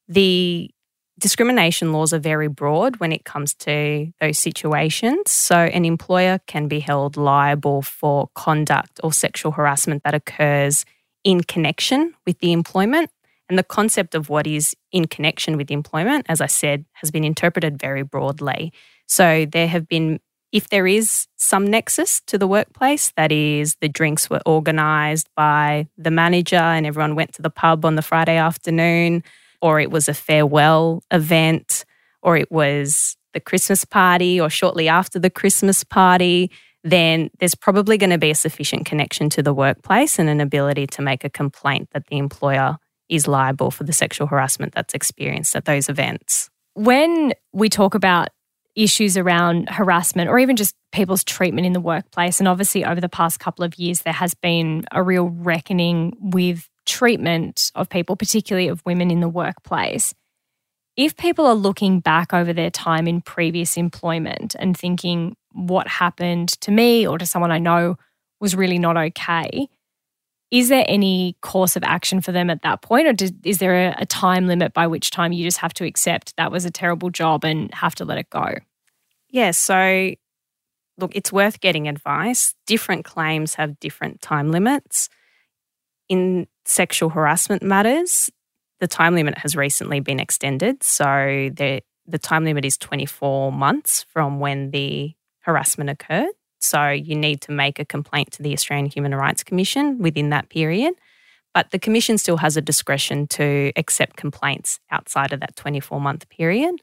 The 0.10 0.69
discrimination 1.17 1.93
laws 1.93 2.12
are 2.12 2.19
very 2.19 2.50
broad 2.50 2.97
when 2.97 3.13
it 3.13 3.24
comes 3.24 3.54
to 3.54 4.12
those 4.19 4.38
situations. 4.38 5.32
So, 5.32 5.56
an 5.56 5.86
employer 5.86 6.39
can 6.45 6.67
be 6.67 6.82
held 6.82 7.15
liable 7.15 7.82
for 7.82 8.30
conduct 8.36 9.00
or 9.02 9.13
sexual 9.13 9.54
harassment 9.54 10.04
that 10.04 10.13
occurs 10.13 10.84
in 11.24 11.43
connection 11.43 12.15
with 12.26 12.39
the 12.39 12.52
employment 12.52 13.10
and 13.47 13.58
the 13.58 13.63
concept 13.63 14.15
of 14.15 14.28
what 14.28 14.47
is 14.47 14.76
in 14.91 15.06
connection 15.08 15.58
with 15.58 15.71
employment, 15.71 16.25
as 16.30 16.41
I 16.41 16.47
said, 16.47 16.86
has 16.93 17.12
been 17.12 17.23
interpreted 17.23 17.80
very 17.80 18.04
broadly. 18.04 18.73
So 19.08 19.45
there 19.45 19.67
have 19.67 19.88
been, 19.88 20.19
if 20.51 20.69
there 20.69 20.88
is 20.88 21.27
some 21.38 21.67
nexus 21.67 22.21
to 22.27 22.38
the 22.38 22.47
workplace, 22.47 23.12
that 23.17 23.32
is, 23.32 23.75
the 23.82 23.89
drinks 23.89 24.30
were 24.30 24.41
organised 24.45 25.30
by 25.36 25.88
the 25.97 26.12
manager 26.12 26.56
and 26.56 26.86
everyone 26.86 27.15
went 27.15 27.34
to 27.34 27.41
the 27.41 27.49
pub 27.49 27.86
on 27.86 27.95
the 27.95 28.01
Friday 28.01 28.38
afternoon, 28.38 29.23
or 29.62 29.80
it 29.80 29.91
was 29.91 30.08
a 30.08 30.13
farewell 30.13 31.04
event, 31.12 31.86
or 32.21 32.38
it 32.38 32.51
was 32.51 33.15
the 33.34 33.39
Christmas 33.39 33.86
party, 33.86 34.41
or 34.41 34.49
shortly 34.49 34.88
after 34.88 35.19
the 35.19 35.30
Christmas 35.30 35.84
party 35.84 36.51
then 36.84 37.30
there's 37.39 37.56
probably 37.56 37.97
going 37.97 38.10
to 38.10 38.17
be 38.17 38.32
a 38.32 38.36
sufficient 38.36 38.86
connection 38.86 39.30
to 39.30 39.43
the 39.43 39.54
workplace 39.54 40.17
and 40.17 40.30
an 40.30 40.41
ability 40.41 40.88
to 40.88 41.01
make 41.01 41.23
a 41.23 41.30
complaint 41.30 41.89
that 41.93 42.08
the 42.08 42.17
employer 42.17 42.77
is 43.12 43.28
liable 43.28 43.69
for 43.69 43.84
the 43.84 43.93
sexual 43.93 44.26
harassment 44.26 44.74
that's 44.74 44.93
experienced 44.95 45.56
at 45.56 45.65
those 45.65 45.89
events. 45.89 46.50
When 46.74 47.34
we 47.52 47.69
talk 47.69 47.93
about 47.93 48.30
issues 48.76 49.17
around 49.17 49.69
harassment 49.69 50.30
or 50.30 50.39
even 50.39 50.56
just 50.56 50.74
people's 50.93 51.24
treatment 51.26 51.67
in 51.67 51.74
the 51.74 51.82
workplace, 51.82 52.39
and 52.39 52.47
obviously 52.47 52.86
over 52.86 53.02
the 53.02 53.10
past 53.10 53.39
couple 53.39 53.65
of 53.65 53.78
years, 53.78 54.02
there 54.02 54.13
has 54.13 54.34
been 54.34 54.86
a 54.91 55.04
real 55.04 55.30
reckoning 55.30 56.15
with 56.19 56.69
treatment 56.86 57.71
of 57.76 57.89
people, 57.89 58.15
particularly 58.15 58.69
of 58.69 58.82
women 58.86 59.12
in 59.12 59.19
the 59.19 59.30
workplace. 59.30 60.13
If 60.95 61.17
people 61.17 61.45
are 61.45 61.56
looking 61.56 62.00
back 62.00 62.34
over 62.34 62.54
their 62.54 62.69
time 62.69 63.08
in 63.08 63.21
previous 63.21 63.76
employment 63.78 64.56
and 64.58 64.76
thinking, 64.76 65.36
what 65.52 65.88
happened 65.88 66.50
to 66.62 66.71
me 66.71 67.06
or 67.06 67.17
to 67.17 67.26
someone 67.26 67.52
I 67.52 67.60
know 67.60 67.97
was 68.39 68.56
really 68.56 68.80
not 68.80 68.97
okay, 68.97 69.67
is 70.51 70.67
there 70.67 70.83
any 70.87 71.37
course 71.41 71.77
of 71.77 71.83
action 71.83 72.19
for 72.19 72.33
them 72.33 72.49
at 72.49 72.61
that 72.61 72.81
point, 72.81 73.07
or 73.07 73.13
did, 73.13 73.35
is 73.45 73.59
there 73.59 73.89
a, 73.89 73.95
a 73.99 74.05
time 74.05 74.47
limit 74.47 74.73
by 74.73 74.85
which 74.85 75.09
time 75.09 75.31
you 75.31 75.45
just 75.45 75.59
have 75.59 75.73
to 75.75 75.85
accept 75.85 76.35
that 76.35 76.51
was 76.51 76.65
a 76.65 76.71
terrible 76.71 77.09
job 77.09 77.45
and 77.45 77.73
have 77.73 77.95
to 77.95 78.05
let 78.05 78.17
it 78.17 78.29
go? 78.29 78.55
Yeah, 79.29 79.51
so 79.51 80.11
look, 80.97 81.15
it's 81.15 81.31
worth 81.31 81.61
getting 81.61 81.87
advice. 81.87 82.53
Different 82.67 83.05
claims 83.05 83.55
have 83.55 83.79
different 83.79 84.21
time 84.21 84.51
limits. 84.51 85.09
In 86.09 86.47
sexual 86.65 87.09
harassment 87.09 87.63
matters, 87.63 88.29
the 88.81 88.87
time 88.87 89.15
limit 89.15 89.37
has 89.37 89.55
recently 89.55 90.01
been 90.01 90.19
extended. 90.19 90.83
So 90.83 91.49
the, 91.53 91.81
the 92.05 92.19
time 92.19 92.43
limit 92.43 92.65
is 92.65 92.77
24 92.77 93.53
months 93.53 94.05
from 94.09 94.41
when 94.41 94.71
the 94.71 95.13
harassment 95.39 95.89
occurred. 95.89 96.33
So 96.62 96.89
you 96.89 97.15
need 97.15 97.41
to 97.41 97.52
make 97.52 97.80
a 97.80 97.86
complaint 97.86 98.32
to 98.34 98.43
the 98.43 98.54
Australian 98.54 98.86
Human 98.86 99.15
Rights 99.15 99.43
Commission 99.43 99.97
within 99.97 100.30
that 100.30 100.50
period. 100.50 100.93
But 101.54 101.71
the 101.71 101.80
Commission 101.80 102.17
still 102.17 102.38
has 102.38 102.56
a 102.56 102.62
discretion 102.62 103.28
to 103.28 103.74
accept 103.76 104.15
complaints 104.15 104.80
outside 104.89 105.34
of 105.34 105.39
that 105.41 105.56
24 105.56 106.00
month 106.00 106.30
period. 106.30 106.76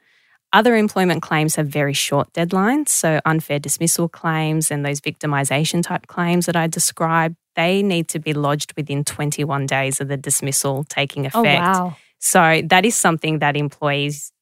Other 0.53 0.77
employment 0.77 1.23
claims 1.23 1.57
have 1.57 1.69
very 1.69 1.93
short 1.93 2.33
deadlines. 2.33 2.88
So, 2.88 3.21
unfair 3.25 3.59
dismissal 3.59 4.09
claims 4.09 4.71
and 4.71 4.85
those 4.85 5.01
victimisation 5.01 5.83
type 5.83 6.07
claims 6.07 6.47
that 6.47 6.57
I 6.57 6.67
described, 6.67 7.37
they 7.55 7.83
need 7.83 8.09
to 8.09 8.19
be 8.19 8.33
lodged 8.33 8.73
within 8.75 9.05
21 9.05 9.67
days 9.67 10.01
of 10.01 10.09
the 10.09 10.17
dismissal 10.17 10.85
taking 10.85 11.27
oh, 11.27 11.41
effect. 11.41 11.67
Oh, 11.67 11.85
wow. 11.85 11.97
So, 12.19 12.62
that 12.64 12.87
is 12.87 12.97
something 12.97 13.41
that 13.41 13.57
employees 13.57 14.33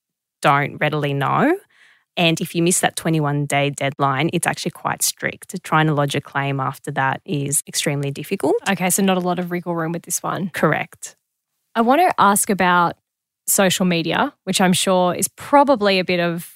don't 0.42 0.76
readily 0.78 1.12
know. 1.12 1.58
And 2.16 2.40
if 2.40 2.54
you 2.54 2.62
miss 2.62 2.80
that 2.80 2.96
21 2.96 3.46
day 3.46 3.70
deadline, 3.70 4.30
it's 4.32 4.46
actually 4.46 4.70
quite 4.70 5.02
strict. 5.02 5.62
Trying 5.62 5.86
to 5.86 5.94
lodge 5.94 6.14
a 6.14 6.20
claim 6.20 6.60
after 6.60 6.90
that 6.92 7.20
is 7.24 7.62
extremely 7.66 8.10
difficult. 8.10 8.56
Okay, 8.68 8.90
so 8.90 9.02
not 9.02 9.16
a 9.16 9.20
lot 9.20 9.38
of 9.38 9.50
wriggle 9.50 9.74
room 9.74 9.92
with 9.92 10.02
this 10.02 10.22
one. 10.22 10.50
Correct. 10.50 11.16
I 11.74 11.82
want 11.82 12.00
to 12.00 12.12
ask 12.18 12.48
about 12.48 12.96
social 13.46 13.84
media, 13.84 14.32
which 14.44 14.60
I'm 14.60 14.72
sure 14.72 15.14
is 15.14 15.28
probably 15.28 15.98
a 15.98 16.04
bit 16.04 16.20
of 16.20 16.52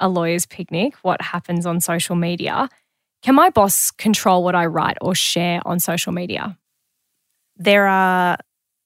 a 0.00 0.08
lawyer's 0.08 0.46
picnic, 0.46 0.94
what 1.02 1.22
happens 1.22 1.64
on 1.64 1.80
social 1.80 2.16
media. 2.16 2.68
Can 3.22 3.36
my 3.36 3.50
boss 3.50 3.90
control 3.90 4.42
what 4.42 4.54
I 4.54 4.66
write 4.66 4.98
or 5.00 5.14
share 5.14 5.60
on 5.64 5.78
social 5.78 6.12
media? 6.12 6.58
There 7.56 7.86
are 7.86 8.36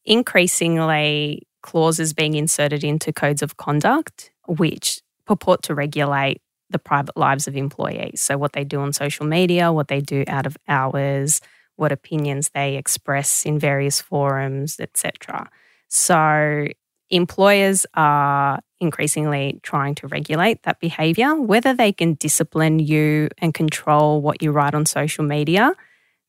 increasingly 0.05 1.47
clauses 1.63 2.13
being 2.13 2.35
inserted 2.35 2.85
into 2.85 3.13
codes 3.13 3.43
of 3.43 3.57
conduct, 3.57 4.31
which 4.47 5.01
purport 5.29 5.63
to 5.65 5.75
regulate 5.75 6.41
the 6.71 6.79
private 6.79 7.17
lives 7.17 7.47
of 7.47 7.57
employees. 7.57 8.21
So, 8.21 8.37
what 8.37 8.53
they 8.55 8.65
do 8.65 8.81
on 8.81 8.93
social 8.93 9.27
media, 9.27 9.73
what 9.73 9.89
they 9.89 10.01
do 10.01 10.25
out 10.27 10.47
of 10.47 10.57
hours, 10.67 11.41
what 11.77 11.93
opinions 11.93 12.51
they 12.55 12.77
express 12.77 13.45
in 13.45 13.59
various 13.59 14.01
forums, 14.01 14.81
etc. 14.81 15.49
So, 15.89 16.69
employers 17.11 17.87
are 17.95 18.61
increasingly 18.81 19.61
trying 19.63 19.95
to 19.97 20.07
regulate 20.09 20.63
that 20.63 20.81
behavior. 20.81 21.35
Whether 21.35 21.75
they 21.75 21.93
can 21.93 22.15
discipline 22.15 22.79
you 22.79 23.29
and 23.39 23.53
control 23.55 24.21
what 24.21 24.43
you 24.43 24.51
write 24.53 24.75
on 24.75 24.87
social 24.87 25.25
media 25.25 25.75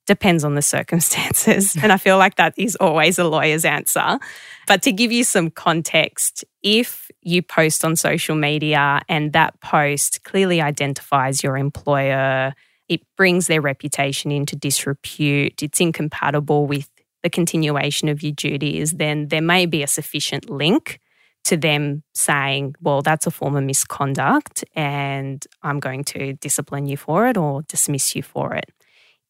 depends 0.09 0.43
on 0.43 0.55
the 0.55 0.61
circumstances. 0.63 1.75
and 1.83 1.91
I 1.91 1.97
feel 1.97 2.17
like 2.17 2.35
that 2.37 2.55
is 2.57 2.75
always 2.77 3.19
a 3.19 3.23
lawyer's 3.23 3.63
answer. 3.63 4.17
But 4.65 4.81
to 4.81 4.91
give 4.91 5.11
you 5.11 5.23
some 5.23 5.51
context, 5.51 6.43
if 6.63 7.11
you 7.21 7.43
post 7.43 7.85
on 7.85 7.95
social 7.95 8.35
media 8.35 9.01
and 9.07 9.33
that 9.33 9.61
post 9.61 10.23
clearly 10.23 10.61
identifies 10.61 11.43
your 11.43 11.57
employer, 11.57 12.55
it 12.87 13.01
brings 13.17 13.45
their 13.45 13.61
reputation 13.61 14.31
into 14.31 14.55
disrepute, 14.55 15.61
it's 15.61 15.79
incompatible 15.79 16.65
with 16.65 16.89
the 17.21 17.29
continuation 17.29 18.09
of 18.09 18.23
your 18.23 18.31
duties, 18.31 18.93
then 18.93 19.27
there 19.27 19.43
may 19.43 19.67
be 19.67 19.83
a 19.83 19.87
sufficient 19.87 20.49
link 20.49 20.99
to 21.43 21.55
them 21.55 22.01
saying, 22.15 22.73
well, 22.81 23.03
that's 23.03 23.27
a 23.27 23.31
form 23.31 23.55
of 23.55 23.63
misconduct 23.63 24.65
and 24.73 25.45
I'm 25.61 25.79
going 25.79 26.03
to 26.05 26.33
discipline 26.33 26.87
you 26.87 26.97
for 26.97 27.27
it 27.27 27.37
or 27.37 27.61
dismiss 27.63 28.15
you 28.15 28.23
for 28.23 28.55
it. 28.55 28.71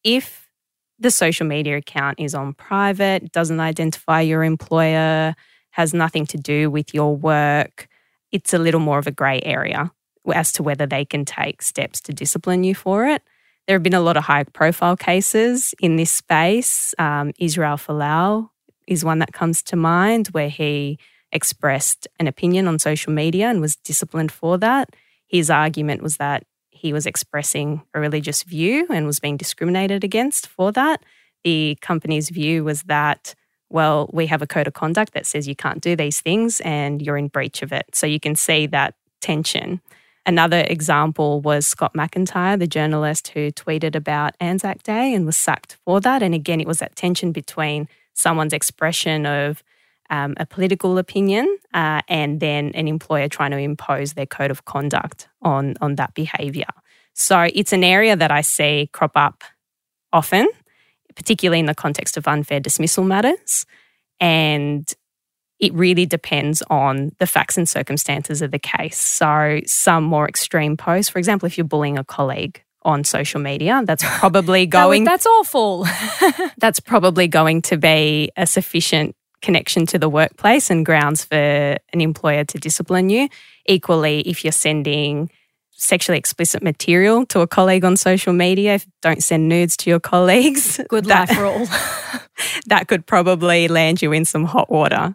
If 0.02 0.49
the 1.00 1.10
social 1.10 1.46
media 1.46 1.78
account 1.78 2.20
is 2.20 2.34
on 2.34 2.52
private, 2.54 3.32
doesn't 3.32 3.58
identify 3.60 4.20
your 4.20 4.44
employer, 4.44 5.34
has 5.70 5.94
nothing 5.94 6.26
to 6.26 6.36
do 6.36 6.70
with 6.70 6.92
your 6.94 7.16
work, 7.16 7.88
it's 8.32 8.54
a 8.54 8.58
little 8.58 8.80
more 8.80 8.98
of 8.98 9.06
a 9.06 9.10
grey 9.10 9.40
area 9.42 9.90
as 10.32 10.52
to 10.52 10.62
whether 10.62 10.86
they 10.86 11.04
can 11.04 11.24
take 11.24 11.62
steps 11.62 12.00
to 12.02 12.12
discipline 12.12 12.62
you 12.62 12.74
for 12.74 13.06
it. 13.06 13.22
There 13.66 13.74
have 13.74 13.82
been 13.82 13.94
a 13.94 14.00
lot 14.00 14.16
of 14.16 14.24
high 14.24 14.44
profile 14.44 14.96
cases 14.96 15.74
in 15.80 15.96
this 15.96 16.10
space. 16.10 16.94
Um, 16.98 17.32
Israel 17.38 17.76
Folau 17.76 18.50
is 18.86 19.04
one 19.04 19.18
that 19.20 19.32
comes 19.32 19.62
to 19.64 19.76
mind 19.76 20.28
where 20.28 20.48
he 20.48 20.98
expressed 21.32 22.08
an 22.18 22.26
opinion 22.26 22.66
on 22.66 22.78
social 22.78 23.12
media 23.12 23.48
and 23.48 23.60
was 23.60 23.76
disciplined 23.76 24.32
for 24.32 24.58
that. 24.58 24.90
His 25.26 25.50
argument 25.50 26.02
was 26.02 26.16
that 26.16 26.44
he 26.80 26.94
was 26.94 27.04
expressing 27.04 27.82
a 27.92 28.00
religious 28.00 28.42
view 28.42 28.86
and 28.88 29.06
was 29.06 29.20
being 29.20 29.36
discriminated 29.36 30.02
against 30.02 30.46
for 30.46 30.72
that. 30.72 31.04
The 31.44 31.76
company's 31.82 32.30
view 32.30 32.64
was 32.64 32.84
that, 32.84 33.34
well, 33.68 34.08
we 34.14 34.26
have 34.26 34.40
a 34.40 34.46
code 34.46 34.66
of 34.66 34.72
conduct 34.72 35.12
that 35.12 35.26
says 35.26 35.46
you 35.46 35.54
can't 35.54 35.82
do 35.82 35.94
these 35.94 36.22
things 36.22 36.60
and 36.62 37.02
you're 37.02 37.18
in 37.18 37.28
breach 37.28 37.60
of 37.62 37.70
it. 37.70 37.94
So 37.94 38.06
you 38.06 38.18
can 38.18 38.34
see 38.34 38.66
that 38.68 38.94
tension. 39.20 39.82
Another 40.24 40.64
example 40.68 41.42
was 41.42 41.66
Scott 41.66 41.92
McIntyre, 41.92 42.58
the 42.58 42.66
journalist 42.66 43.28
who 43.28 43.50
tweeted 43.50 43.94
about 43.94 44.34
Anzac 44.40 44.82
Day 44.82 45.12
and 45.12 45.26
was 45.26 45.36
sacked 45.36 45.76
for 45.84 46.00
that. 46.00 46.22
And 46.22 46.34
again, 46.34 46.60
it 46.60 46.66
was 46.66 46.78
that 46.78 46.96
tension 46.96 47.30
between 47.30 47.88
someone's 48.14 48.54
expression 48.54 49.26
of 49.26 49.62
um, 50.10 50.34
a 50.36 50.44
political 50.44 50.98
opinion 50.98 51.58
uh, 51.72 52.02
and 52.08 52.40
then 52.40 52.72
an 52.74 52.88
employer 52.88 53.28
trying 53.28 53.52
to 53.52 53.58
impose 53.58 54.12
their 54.14 54.26
code 54.26 54.50
of 54.50 54.64
conduct 54.64 55.28
on, 55.40 55.76
on 55.80 55.94
that 55.94 56.14
behaviour. 56.14 56.66
So 57.14 57.48
it's 57.54 57.72
an 57.72 57.84
area 57.84 58.16
that 58.16 58.30
I 58.30 58.40
see 58.40 58.90
crop 58.92 59.12
up 59.14 59.42
often, 60.12 60.48
particularly 61.14 61.60
in 61.60 61.66
the 61.66 61.74
context 61.74 62.16
of 62.16 62.26
unfair 62.26 62.60
dismissal 62.60 63.04
matters. 63.04 63.66
And 64.18 64.92
it 65.60 65.72
really 65.74 66.06
depends 66.06 66.62
on 66.70 67.12
the 67.18 67.26
facts 67.26 67.56
and 67.56 67.68
circumstances 67.68 68.42
of 68.42 68.50
the 68.50 68.58
case. 68.58 68.98
So, 68.98 69.60
some 69.66 70.04
more 70.04 70.26
extreme 70.26 70.76
posts, 70.76 71.10
for 71.10 71.18
example, 71.18 71.46
if 71.46 71.58
you're 71.58 71.66
bullying 71.66 71.98
a 71.98 72.04
colleague 72.04 72.62
on 72.82 73.04
social 73.04 73.40
media, 73.40 73.82
that's 73.84 74.02
probably 74.18 74.66
going. 74.66 75.04
that's 75.04 75.26
awful. 75.26 75.86
that's 76.58 76.80
probably 76.80 77.28
going 77.28 77.60
to 77.62 77.76
be 77.76 78.30
a 78.36 78.46
sufficient 78.46 79.14
connection 79.42 79.86
to 79.86 79.98
the 79.98 80.08
workplace 80.08 80.70
and 80.70 80.84
grounds 80.84 81.24
for 81.24 81.36
an 81.36 82.00
employer 82.00 82.44
to 82.44 82.58
discipline 82.58 83.10
you. 83.10 83.28
Equally, 83.66 84.20
if 84.22 84.44
you're 84.44 84.52
sending 84.52 85.30
sexually 85.72 86.18
explicit 86.18 86.62
material 86.62 87.24
to 87.26 87.40
a 87.40 87.46
colleague 87.46 87.84
on 87.84 87.96
social 87.96 88.32
media, 88.32 88.80
don't 89.00 89.22
send 89.22 89.48
nudes 89.48 89.76
to 89.78 89.90
your 89.90 90.00
colleagues. 90.00 90.78
Good 90.88 91.06
that, 91.06 91.30
life 91.30 91.38
rule. 91.38 91.66
that 92.66 92.88
could 92.88 93.06
probably 93.06 93.68
land 93.68 94.02
you 94.02 94.12
in 94.12 94.24
some 94.24 94.44
hot 94.44 94.70
water. 94.70 95.14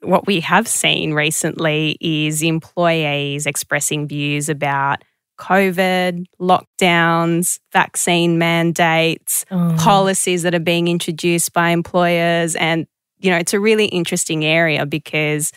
What 0.00 0.26
we 0.26 0.40
have 0.40 0.68
seen 0.68 1.14
recently 1.14 1.96
is 2.00 2.42
employees 2.42 3.46
expressing 3.46 4.06
views 4.06 4.48
about 4.48 5.02
COVID, 5.38 6.26
lockdowns, 6.40 7.58
vaccine 7.72 8.38
mandates, 8.38 9.44
oh. 9.50 9.76
policies 9.78 10.42
that 10.42 10.54
are 10.54 10.60
being 10.60 10.88
introduced 10.88 11.52
by 11.52 11.70
employers. 11.70 12.54
And 12.56 12.86
you 13.18 13.30
know, 13.30 13.36
it's 13.36 13.54
a 13.54 13.60
really 13.60 13.86
interesting 13.86 14.44
area 14.44 14.86
because 14.86 15.52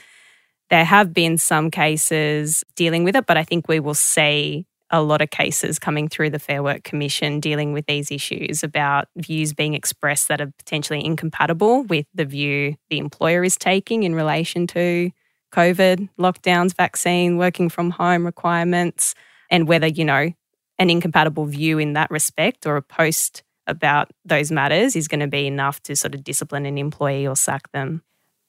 there 0.69 0.85
have 0.85 1.13
been 1.13 1.37
some 1.37 1.71
cases 1.71 2.63
dealing 2.75 3.03
with 3.03 3.15
it, 3.15 3.25
but 3.25 3.37
I 3.37 3.43
think 3.43 3.67
we 3.67 3.79
will 3.79 3.95
see 3.95 4.65
a 4.91 5.01
lot 5.01 5.21
of 5.21 5.29
cases 5.29 5.77
coming 5.77 6.07
through 6.07 6.31
the 6.31 6.39
Fair 6.39 6.63
Work 6.63 6.83
Commission 6.83 7.39
dealing 7.39 7.73
with 7.73 7.85
these 7.85 8.11
issues 8.11 8.63
about 8.63 9.07
views 9.17 9.53
being 9.53 9.73
expressed 9.73 10.27
that 10.27 10.41
are 10.41 10.51
potentially 10.57 11.03
incompatible 11.03 11.83
with 11.83 12.05
the 12.13 12.25
view 12.25 12.75
the 12.89 12.97
employer 12.97 13.43
is 13.43 13.55
taking 13.55 14.03
in 14.03 14.15
relation 14.15 14.65
to 14.67 15.11
COVID, 15.53 16.09
lockdowns, 16.19 16.75
vaccine, 16.75 17.37
working 17.37 17.69
from 17.69 17.91
home 17.91 18.25
requirements, 18.25 19.13
and 19.49 19.67
whether, 19.67 19.87
you 19.87 20.05
know, 20.05 20.31
an 20.77 20.89
incompatible 20.89 21.45
view 21.45 21.77
in 21.77 21.93
that 21.93 22.09
respect 22.09 22.65
or 22.65 22.77
a 22.77 22.81
post 22.81 23.43
about 23.69 24.11
those 24.25 24.51
matters 24.51 24.95
is 24.95 25.07
going 25.07 25.19
to 25.19 25.27
be 25.27 25.47
enough 25.47 25.81
to 25.83 25.95
sort 25.95 26.15
of 26.15 26.23
discipline 26.23 26.65
an 26.65 26.77
employee 26.77 27.27
or 27.27 27.35
sack 27.35 27.71
them. 27.71 28.01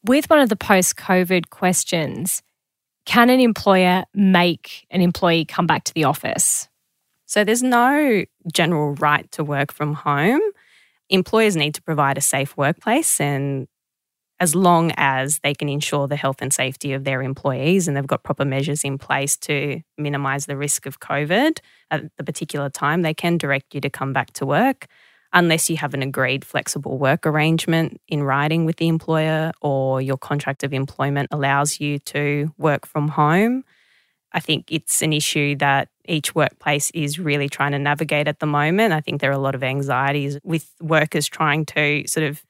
With 0.04 0.30
one 0.30 0.40
of 0.40 0.48
the 0.48 0.56
post 0.56 0.96
COVID 0.96 1.50
questions, 1.50 2.42
can 3.04 3.30
an 3.30 3.40
employer 3.40 4.04
make 4.14 4.86
an 4.90 5.02
employee 5.02 5.44
come 5.44 5.66
back 5.66 5.84
to 5.84 5.94
the 5.94 6.04
office? 6.04 6.68
So 7.26 7.44
there's 7.44 7.62
no 7.62 8.24
general 8.52 8.94
right 8.94 9.30
to 9.32 9.44
work 9.44 9.72
from 9.72 9.94
home. 9.94 10.40
Employers 11.10 11.54
need 11.54 11.74
to 11.74 11.82
provide 11.82 12.18
a 12.18 12.22
safe 12.22 12.56
workplace 12.56 13.20
and 13.20 13.68
as 14.40 14.54
long 14.54 14.90
as 14.96 15.38
they 15.44 15.52
can 15.52 15.68
ensure 15.68 16.08
the 16.08 16.16
health 16.16 16.40
and 16.40 16.52
safety 16.52 16.94
of 16.94 17.04
their 17.04 17.22
employees 17.22 17.86
and 17.86 17.96
they've 17.96 18.06
got 18.06 18.24
proper 18.24 18.44
measures 18.44 18.84
in 18.84 18.96
place 18.96 19.36
to 19.36 19.82
minimize 19.98 20.46
the 20.46 20.56
risk 20.56 20.86
of 20.86 20.98
COVID 20.98 21.58
at 21.90 22.04
the 22.16 22.24
particular 22.24 22.70
time, 22.70 23.02
they 23.02 23.12
can 23.12 23.36
direct 23.36 23.74
you 23.74 23.82
to 23.82 23.90
come 23.90 24.14
back 24.14 24.32
to 24.34 24.46
work 24.46 24.86
unless 25.32 25.70
you 25.70 25.76
have 25.76 25.94
an 25.94 26.02
agreed 26.02 26.44
flexible 26.44 26.98
work 26.98 27.26
arrangement 27.26 28.00
in 28.08 28.22
writing 28.22 28.64
with 28.64 28.76
the 28.76 28.88
employer 28.88 29.52
or 29.60 30.00
your 30.00 30.18
contract 30.18 30.64
of 30.64 30.72
employment 30.72 31.28
allows 31.30 31.80
you 31.80 31.98
to 32.00 32.52
work 32.58 32.86
from 32.86 33.08
home. 33.08 33.64
I 34.32 34.40
think 34.40 34.66
it's 34.70 35.02
an 35.02 35.12
issue 35.12 35.56
that 35.56 35.88
each 36.04 36.34
workplace 36.34 36.90
is 36.92 37.18
really 37.18 37.48
trying 37.48 37.72
to 37.72 37.78
navigate 37.78 38.28
at 38.28 38.40
the 38.40 38.46
moment. 38.46 38.92
I 38.92 39.00
think 39.00 39.20
there 39.20 39.30
are 39.30 39.34
a 39.34 39.38
lot 39.38 39.54
of 39.54 39.62
anxieties 39.62 40.38
with 40.42 40.72
workers 40.80 41.26
trying 41.28 41.66
to 41.66 42.04
sort 42.06 42.26
of 42.26 42.42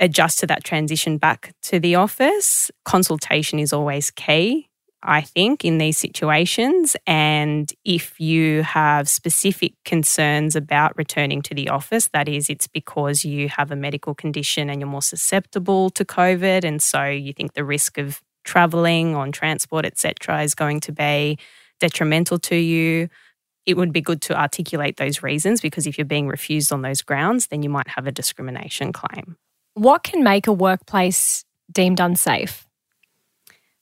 adjust 0.00 0.38
to 0.40 0.46
that 0.46 0.64
transition 0.64 1.18
back 1.18 1.54
to 1.62 1.80
the 1.80 1.94
office. 1.94 2.70
Consultation 2.84 3.58
is 3.58 3.72
always 3.72 4.10
key. 4.10 4.67
I 5.02 5.20
think, 5.20 5.64
in 5.64 5.78
these 5.78 5.96
situations. 5.96 6.96
And 7.06 7.72
if 7.84 8.18
you 8.18 8.62
have 8.62 9.08
specific 9.08 9.74
concerns 9.84 10.56
about 10.56 10.96
returning 10.96 11.42
to 11.42 11.54
the 11.54 11.68
office, 11.68 12.08
that 12.12 12.28
is, 12.28 12.50
it's 12.50 12.66
because 12.66 13.24
you 13.24 13.48
have 13.48 13.70
a 13.70 13.76
medical 13.76 14.14
condition 14.14 14.68
and 14.68 14.80
you're 14.80 14.88
more 14.88 15.02
susceptible 15.02 15.90
to 15.90 16.04
COVID. 16.04 16.64
And 16.64 16.82
so 16.82 17.04
you 17.04 17.32
think 17.32 17.54
the 17.54 17.64
risk 17.64 17.96
of 17.98 18.20
traveling 18.44 19.14
on 19.14 19.30
transport, 19.30 19.84
etc., 19.84 20.42
is 20.42 20.54
going 20.54 20.80
to 20.80 20.92
be 20.92 21.38
detrimental 21.80 22.38
to 22.40 22.56
you. 22.56 23.08
It 23.66 23.76
would 23.76 23.92
be 23.92 24.00
good 24.00 24.22
to 24.22 24.38
articulate 24.38 24.96
those 24.96 25.22
reasons 25.22 25.60
because 25.60 25.86
if 25.86 25.98
you're 25.98 26.04
being 26.06 26.26
refused 26.26 26.72
on 26.72 26.82
those 26.82 27.02
grounds, 27.02 27.48
then 27.48 27.62
you 27.62 27.68
might 27.68 27.88
have 27.88 28.06
a 28.06 28.12
discrimination 28.12 28.92
claim. 28.92 29.36
What 29.74 30.02
can 30.02 30.24
make 30.24 30.46
a 30.46 30.52
workplace 30.52 31.44
deemed 31.70 32.00
unsafe? 32.00 32.67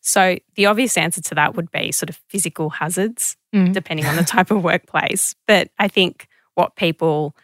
So 0.07 0.39
the 0.55 0.67
obvious 0.67 0.97
answer 0.97 1.21
to 1.21 1.35
that 1.35 1.57
would 1.57 1.73
be 1.73 1.91
sort 1.91 2.11
of 2.11 2.17
physical 2.29 2.71
hazards, 2.71 3.37
mm. 3.53 3.73
depending 3.73 4.07
on 4.07 4.15
the 4.15 4.23
type 4.23 4.53
of 4.53 4.63
workplace. 4.63 5.35
But 5.49 5.71
I 5.81 5.89
think 5.89 6.29
what 6.55 6.77
people 6.77 7.35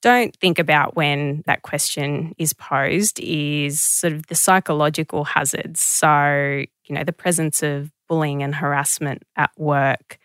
don't 0.00 0.34
think 0.36 0.58
about 0.58 0.96
when 0.96 1.42
that 1.46 1.60
question 1.60 2.34
is 2.38 2.54
posed 2.54 3.20
is 3.20 3.82
sort 3.82 4.14
of 4.14 4.28
the 4.28 4.34
psychological 4.34 5.24
hazards. 5.24 5.80
So, 5.80 6.64
you 6.84 6.94
know, 6.94 7.04
the 7.04 7.12
presence 7.12 7.62
of 7.62 7.92
bullying 8.08 8.42
and 8.42 8.54
harassment 8.54 9.22
at 9.36 9.50
work, 9.58 10.18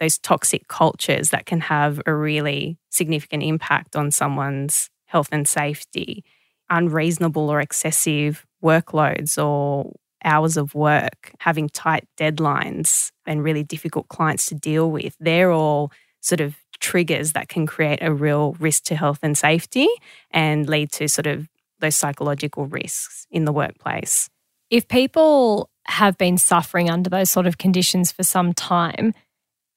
those 0.00 0.16
toxic 0.16 0.68
cultures 0.68 1.30
that 1.30 1.44
can 1.44 1.60
have 1.60 2.00
a 2.06 2.14
really 2.14 2.78
significant 2.88 3.42
impact 3.42 3.94
on 3.94 4.10
someone's 4.10 4.88
health 5.04 5.28
and 5.32 5.46
safety, 5.46 6.24
unreasonable 6.70 7.50
or 7.50 7.60
excessive 7.60 8.46
workloads 8.62 9.36
or 9.42 9.92
hours 10.24 10.56
of 10.56 10.74
work, 10.74 11.32
having 11.38 11.68
tight 11.68 12.06
deadlines, 12.16 13.12
and 13.26 13.42
really 13.42 13.62
difficult 13.62 14.08
clients 14.08 14.46
to 14.46 14.54
deal 14.54 14.90
with, 14.90 15.16
they're 15.20 15.52
all 15.52 15.92
sort 16.20 16.40
of 16.40 16.56
triggers 16.80 17.32
that 17.32 17.48
can 17.48 17.66
create 17.66 18.00
a 18.02 18.12
real 18.12 18.54
risk 18.58 18.84
to 18.84 18.96
health 18.96 19.18
and 19.22 19.36
safety 19.36 19.88
and 20.30 20.68
lead 20.68 20.92
to 20.92 21.08
sort 21.08 21.26
of 21.26 21.48
those 21.80 21.94
psychological 21.94 22.66
risks 22.66 23.26
in 23.30 23.44
the 23.44 23.52
workplace. 23.52 24.28
If 24.70 24.88
people 24.88 25.70
have 25.86 26.18
been 26.18 26.38
suffering 26.38 26.90
under 26.90 27.08
those 27.08 27.30
sort 27.30 27.46
of 27.46 27.58
conditions 27.58 28.10
for 28.10 28.24
some 28.24 28.52
time 28.52 29.14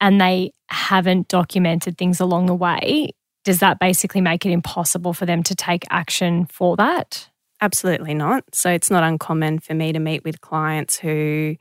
and 0.00 0.20
they 0.20 0.52
haven't 0.68 1.28
documented 1.28 1.96
things 1.96 2.20
along 2.20 2.46
the 2.46 2.54
way, 2.54 3.12
does 3.44 3.60
that 3.60 3.78
basically 3.78 4.20
make 4.20 4.44
it 4.44 4.50
impossible 4.50 5.12
for 5.12 5.26
them 5.26 5.42
to 5.44 5.54
take 5.54 5.84
action 5.90 6.46
for 6.46 6.76
that? 6.76 7.29
Absolutely 7.60 8.14
not. 8.14 8.44
So 8.54 8.70
it's 8.70 8.90
not 8.90 9.04
uncommon 9.04 9.58
for 9.58 9.74
me 9.74 9.92
to 9.92 9.98
meet 9.98 10.24
with 10.24 10.40
clients 10.40 10.98
who 10.98 11.56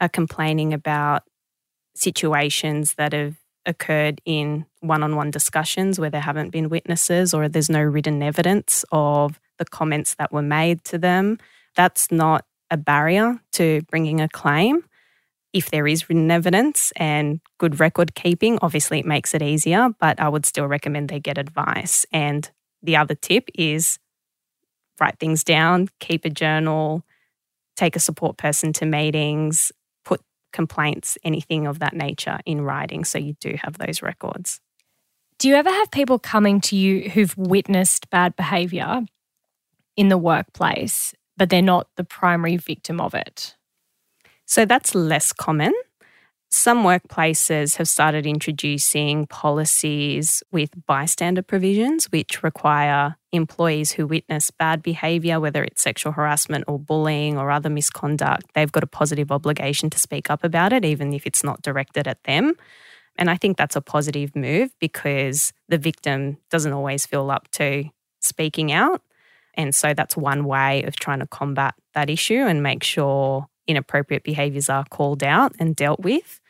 are 0.00 0.08
complaining 0.08 0.74
about 0.74 1.22
situations 1.94 2.94
that 2.94 3.12
have 3.12 3.36
occurred 3.66 4.20
in 4.24 4.66
one 4.80 5.02
on 5.02 5.16
one 5.16 5.30
discussions 5.30 5.98
where 5.98 6.10
there 6.10 6.20
haven't 6.20 6.50
been 6.50 6.68
witnesses 6.68 7.34
or 7.34 7.48
there's 7.48 7.70
no 7.70 7.82
written 7.82 8.22
evidence 8.22 8.84
of 8.92 9.40
the 9.58 9.64
comments 9.64 10.14
that 10.14 10.32
were 10.32 10.42
made 10.42 10.84
to 10.84 10.98
them. 10.98 11.38
That's 11.76 12.10
not 12.10 12.44
a 12.70 12.76
barrier 12.76 13.40
to 13.52 13.82
bringing 13.90 14.20
a 14.20 14.28
claim. 14.28 14.84
If 15.52 15.70
there 15.70 15.86
is 15.86 16.08
written 16.08 16.30
evidence 16.30 16.92
and 16.96 17.40
good 17.58 17.80
record 17.80 18.14
keeping, 18.14 18.58
obviously 18.60 19.00
it 19.00 19.06
makes 19.06 19.34
it 19.34 19.42
easier, 19.42 19.88
but 19.98 20.20
I 20.20 20.28
would 20.28 20.44
still 20.44 20.66
recommend 20.66 21.08
they 21.08 21.20
get 21.20 21.38
advice. 21.38 22.04
And 22.12 22.50
the 22.82 22.96
other 22.96 23.14
tip 23.14 23.48
is 23.54 23.98
write 25.00 25.18
things 25.18 25.44
down, 25.44 25.88
keep 26.00 26.24
a 26.24 26.30
journal, 26.30 27.04
take 27.76 27.96
a 27.96 28.00
support 28.00 28.36
person 28.36 28.72
to 28.74 28.86
meetings, 28.86 29.72
put 30.04 30.20
complaints, 30.52 31.16
anything 31.24 31.66
of 31.66 31.78
that 31.78 31.94
nature 31.94 32.38
in 32.44 32.60
writing 32.62 33.04
so 33.04 33.18
you 33.18 33.34
do 33.40 33.56
have 33.62 33.78
those 33.78 34.02
records. 34.02 34.60
Do 35.38 35.48
you 35.48 35.54
ever 35.54 35.70
have 35.70 35.90
people 35.92 36.18
coming 36.18 36.60
to 36.62 36.76
you 36.76 37.08
who've 37.10 37.36
witnessed 37.36 38.10
bad 38.10 38.34
behavior 38.34 39.02
in 39.96 40.08
the 40.08 40.18
workplace, 40.18 41.14
but 41.36 41.48
they're 41.48 41.62
not 41.62 41.88
the 41.96 42.04
primary 42.04 42.56
victim 42.56 43.00
of 43.00 43.14
it? 43.14 43.54
So 44.46 44.64
that's 44.64 44.94
less 44.94 45.32
common. 45.32 45.72
Some 46.50 46.82
workplaces 46.82 47.76
have 47.76 47.88
started 47.88 48.26
introducing 48.26 49.26
policies 49.26 50.42
with 50.50 50.70
bystander 50.86 51.42
provisions, 51.42 52.06
which 52.06 52.42
require 52.42 53.16
employees 53.32 53.92
who 53.92 54.06
witness 54.06 54.50
bad 54.50 54.82
behaviour, 54.82 55.40
whether 55.40 55.62
it's 55.62 55.82
sexual 55.82 56.12
harassment 56.12 56.64
or 56.66 56.78
bullying 56.78 57.36
or 57.36 57.50
other 57.50 57.68
misconduct, 57.68 58.46
they've 58.54 58.72
got 58.72 58.82
a 58.82 58.86
positive 58.86 59.30
obligation 59.30 59.90
to 59.90 59.98
speak 59.98 60.30
up 60.30 60.42
about 60.42 60.72
it, 60.72 60.86
even 60.86 61.12
if 61.12 61.26
it's 61.26 61.44
not 61.44 61.60
directed 61.60 62.08
at 62.08 62.24
them. 62.24 62.54
And 63.16 63.28
I 63.28 63.36
think 63.36 63.58
that's 63.58 63.76
a 63.76 63.82
positive 63.82 64.34
move 64.34 64.70
because 64.80 65.52
the 65.68 65.76
victim 65.76 66.38
doesn't 66.50 66.72
always 66.72 67.04
feel 67.04 67.30
up 67.30 67.50
to 67.52 67.84
speaking 68.20 68.72
out. 68.72 69.02
And 69.52 69.74
so 69.74 69.92
that's 69.92 70.16
one 70.16 70.44
way 70.44 70.84
of 70.84 70.96
trying 70.96 71.18
to 71.18 71.26
combat 71.26 71.74
that 71.94 72.08
issue 72.08 72.46
and 72.46 72.62
make 72.62 72.82
sure 72.82 73.48
inappropriate 73.68 74.24
behaviours 74.24 74.68
are 74.68 74.84
called 74.84 75.22
out 75.22 75.54
and 75.60 75.76
dealt 75.76 76.00
with. 76.00 76.40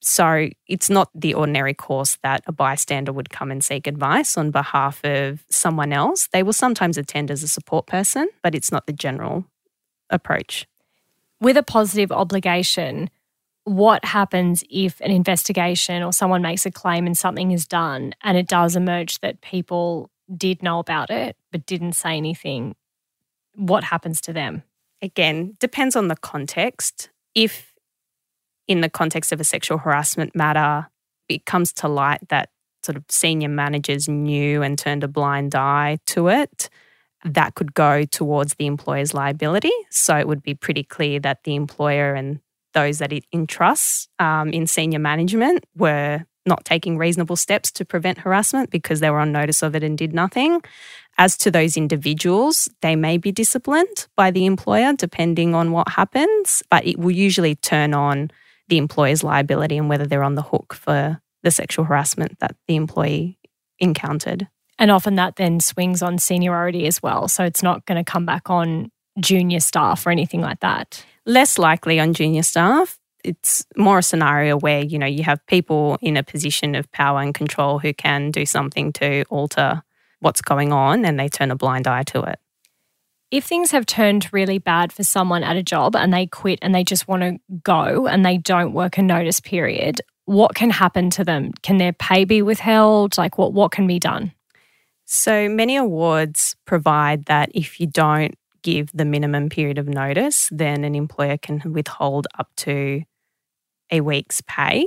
So 0.00 0.50
it's 0.68 0.90
not 0.90 1.10
the 1.14 1.34
ordinary 1.34 1.74
course 1.74 2.18
that 2.22 2.44
a 2.46 2.52
bystander 2.52 3.12
would 3.12 3.30
come 3.30 3.50
and 3.50 3.64
seek 3.64 3.86
advice 3.86 4.36
on 4.36 4.50
behalf 4.50 5.04
of 5.04 5.44
someone 5.50 5.92
else. 5.92 6.28
They 6.28 6.42
will 6.42 6.52
sometimes 6.52 6.98
attend 6.98 7.30
as 7.30 7.42
a 7.42 7.48
support 7.48 7.86
person, 7.86 8.28
but 8.42 8.54
it's 8.54 8.70
not 8.70 8.86
the 8.86 8.92
general 8.92 9.46
approach. 10.10 10.68
With 11.40 11.56
a 11.56 11.62
positive 11.62 12.12
obligation, 12.12 13.10
what 13.64 14.04
happens 14.04 14.62
if 14.70 15.00
an 15.00 15.10
investigation 15.10 16.02
or 16.02 16.12
someone 16.12 16.42
makes 16.42 16.66
a 16.66 16.70
claim 16.70 17.06
and 17.06 17.18
something 17.18 17.50
is 17.50 17.66
done 17.66 18.14
and 18.22 18.38
it 18.38 18.46
does 18.46 18.76
emerge 18.76 19.18
that 19.20 19.40
people 19.40 20.10
did 20.34 20.62
know 20.62 20.78
about 20.78 21.10
it 21.10 21.36
but 21.50 21.66
didn't 21.66 21.94
say 21.94 22.16
anything? 22.16 22.76
What 23.56 23.84
happens 23.84 24.20
to 24.22 24.32
them? 24.32 24.62
Again, 25.02 25.56
depends 25.60 25.96
on 25.96 26.08
the 26.08 26.16
context. 26.16 27.10
If 27.34 27.72
in 28.68 28.80
the 28.80 28.90
context 28.90 29.32
of 29.32 29.40
a 29.40 29.44
sexual 29.44 29.78
harassment 29.78 30.34
matter, 30.34 30.88
it 31.28 31.44
comes 31.44 31.72
to 31.74 31.88
light 31.88 32.28
that 32.28 32.50
sort 32.82 32.96
of 32.96 33.04
senior 33.08 33.48
managers 33.48 34.08
knew 34.08 34.62
and 34.62 34.78
turned 34.78 35.04
a 35.04 35.08
blind 35.08 35.54
eye 35.54 35.98
to 36.06 36.28
it, 36.28 36.68
that 37.24 37.54
could 37.54 37.74
go 37.74 38.04
towards 38.04 38.54
the 38.54 38.66
employer's 38.66 39.12
liability. 39.12 39.72
So 39.90 40.16
it 40.16 40.28
would 40.28 40.42
be 40.42 40.54
pretty 40.54 40.84
clear 40.84 41.18
that 41.20 41.42
the 41.44 41.56
employer 41.56 42.14
and 42.14 42.40
those 42.74 42.98
that 42.98 43.12
it 43.12 43.24
entrusts 43.32 44.08
um, 44.18 44.50
in 44.50 44.66
senior 44.66 44.98
management 44.98 45.64
were 45.76 46.24
not 46.46 46.64
taking 46.64 46.98
reasonable 46.98 47.36
steps 47.36 47.70
to 47.72 47.84
prevent 47.84 48.18
harassment 48.18 48.70
because 48.70 49.00
they 49.00 49.10
were 49.10 49.18
on 49.18 49.32
notice 49.32 49.62
of 49.62 49.74
it 49.74 49.82
and 49.82 49.98
did 49.98 50.14
nothing. 50.14 50.62
As 51.18 51.36
to 51.38 51.50
those 51.50 51.76
individuals, 51.76 52.68
they 52.82 52.94
may 52.94 53.16
be 53.16 53.32
disciplined 53.32 54.06
by 54.16 54.30
the 54.30 54.46
employer 54.46 54.92
depending 54.92 55.54
on 55.54 55.72
what 55.72 55.88
happens, 55.88 56.62
but 56.70 56.86
it 56.86 56.98
will 56.98 57.10
usually 57.10 57.54
turn 57.54 57.94
on 57.94 58.30
the 58.68 58.78
employer's 58.78 59.24
liability 59.24 59.76
and 59.76 59.88
whether 59.88 60.06
they're 60.06 60.22
on 60.22 60.34
the 60.34 60.42
hook 60.42 60.74
for 60.74 61.20
the 61.42 61.50
sexual 61.50 61.84
harassment 61.84 62.38
that 62.40 62.56
the 62.66 62.76
employee 62.76 63.38
encountered. 63.78 64.48
And 64.78 64.90
often 64.90 65.14
that 65.14 65.36
then 65.36 65.60
swings 65.60 66.02
on 66.02 66.18
seniority 66.18 66.86
as 66.86 67.02
well. 67.02 67.28
So 67.28 67.44
it's 67.44 67.62
not 67.62 67.86
going 67.86 68.02
to 68.02 68.10
come 68.10 68.26
back 68.26 68.50
on 68.50 68.90
junior 69.20 69.60
staff 69.60 70.06
or 70.06 70.10
anything 70.10 70.42
like 70.42 70.60
that. 70.60 71.04
Less 71.24 71.58
likely 71.58 71.98
on 71.98 72.12
junior 72.12 72.42
staff. 72.42 72.98
It's 73.26 73.66
more 73.76 73.98
a 73.98 74.02
scenario 74.02 74.56
where, 74.58 74.84
you 74.84 74.98
know, 74.98 75.06
you 75.06 75.24
have 75.24 75.44
people 75.46 75.98
in 76.00 76.16
a 76.16 76.22
position 76.22 76.74
of 76.74 76.90
power 76.92 77.20
and 77.20 77.34
control 77.34 77.78
who 77.78 77.92
can 77.92 78.30
do 78.30 78.46
something 78.46 78.92
to 78.94 79.24
alter 79.24 79.82
what's 80.20 80.40
going 80.40 80.72
on 80.72 81.04
and 81.04 81.18
they 81.18 81.28
turn 81.28 81.50
a 81.50 81.56
blind 81.56 81.86
eye 81.86 82.04
to 82.04 82.22
it. 82.22 82.38
If 83.30 83.44
things 83.44 83.72
have 83.72 83.86
turned 83.86 84.32
really 84.32 84.58
bad 84.58 84.92
for 84.92 85.02
someone 85.02 85.42
at 85.42 85.56
a 85.56 85.62
job 85.62 85.96
and 85.96 86.14
they 86.14 86.26
quit 86.26 86.60
and 86.62 86.74
they 86.74 86.84
just 86.84 87.08
want 87.08 87.22
to 87.22 87.38
go 87.64 88.06
and 88.06 88.24
they 88.24 88.38
don't 88.38 88.72
work 88.72 88.98
a 88.98 89.02
notice 89.02 89.40
period, 89.40 90.00
what 90.26 90.54
can 90.54 90.70
happen 90.70 91.10
to 91.10 91.24
them? 91.24 91.52
Can 91.62 91.78
their 91.78 91.92
pay 91.92 92.24
be 92.24 92.42
withheld? 92.42 93.18
Like 93.18 93.38
what 93.38 93.52
what 93.52 93.72
can 93.72 93.86
be 93.86 93.98
done? 93.98 94.32
So 95.04 95.48
many 95.48 95.76
awards 95.76 96.56
provide 96.64 97.26
that 97.26 97.50
if 97.54 97.80
you 97.80 97.86
don't 97.86 98.34
give 98.62 98.90
the 98.92 99.04
minimum 99.04 99.48
period 99.48 99.78
of 99.78 99.88
notice, 99.88 100.48
then 100.50 100.82
an 100.82 100.94
employer 100.94 101.36
can 101.36 101.62
withhold 101.72 102.26
up 102.38 102.48
to 102.56 103.02
a 103.90 104.00
week's 104.00 104.42
pay 104.42 104.86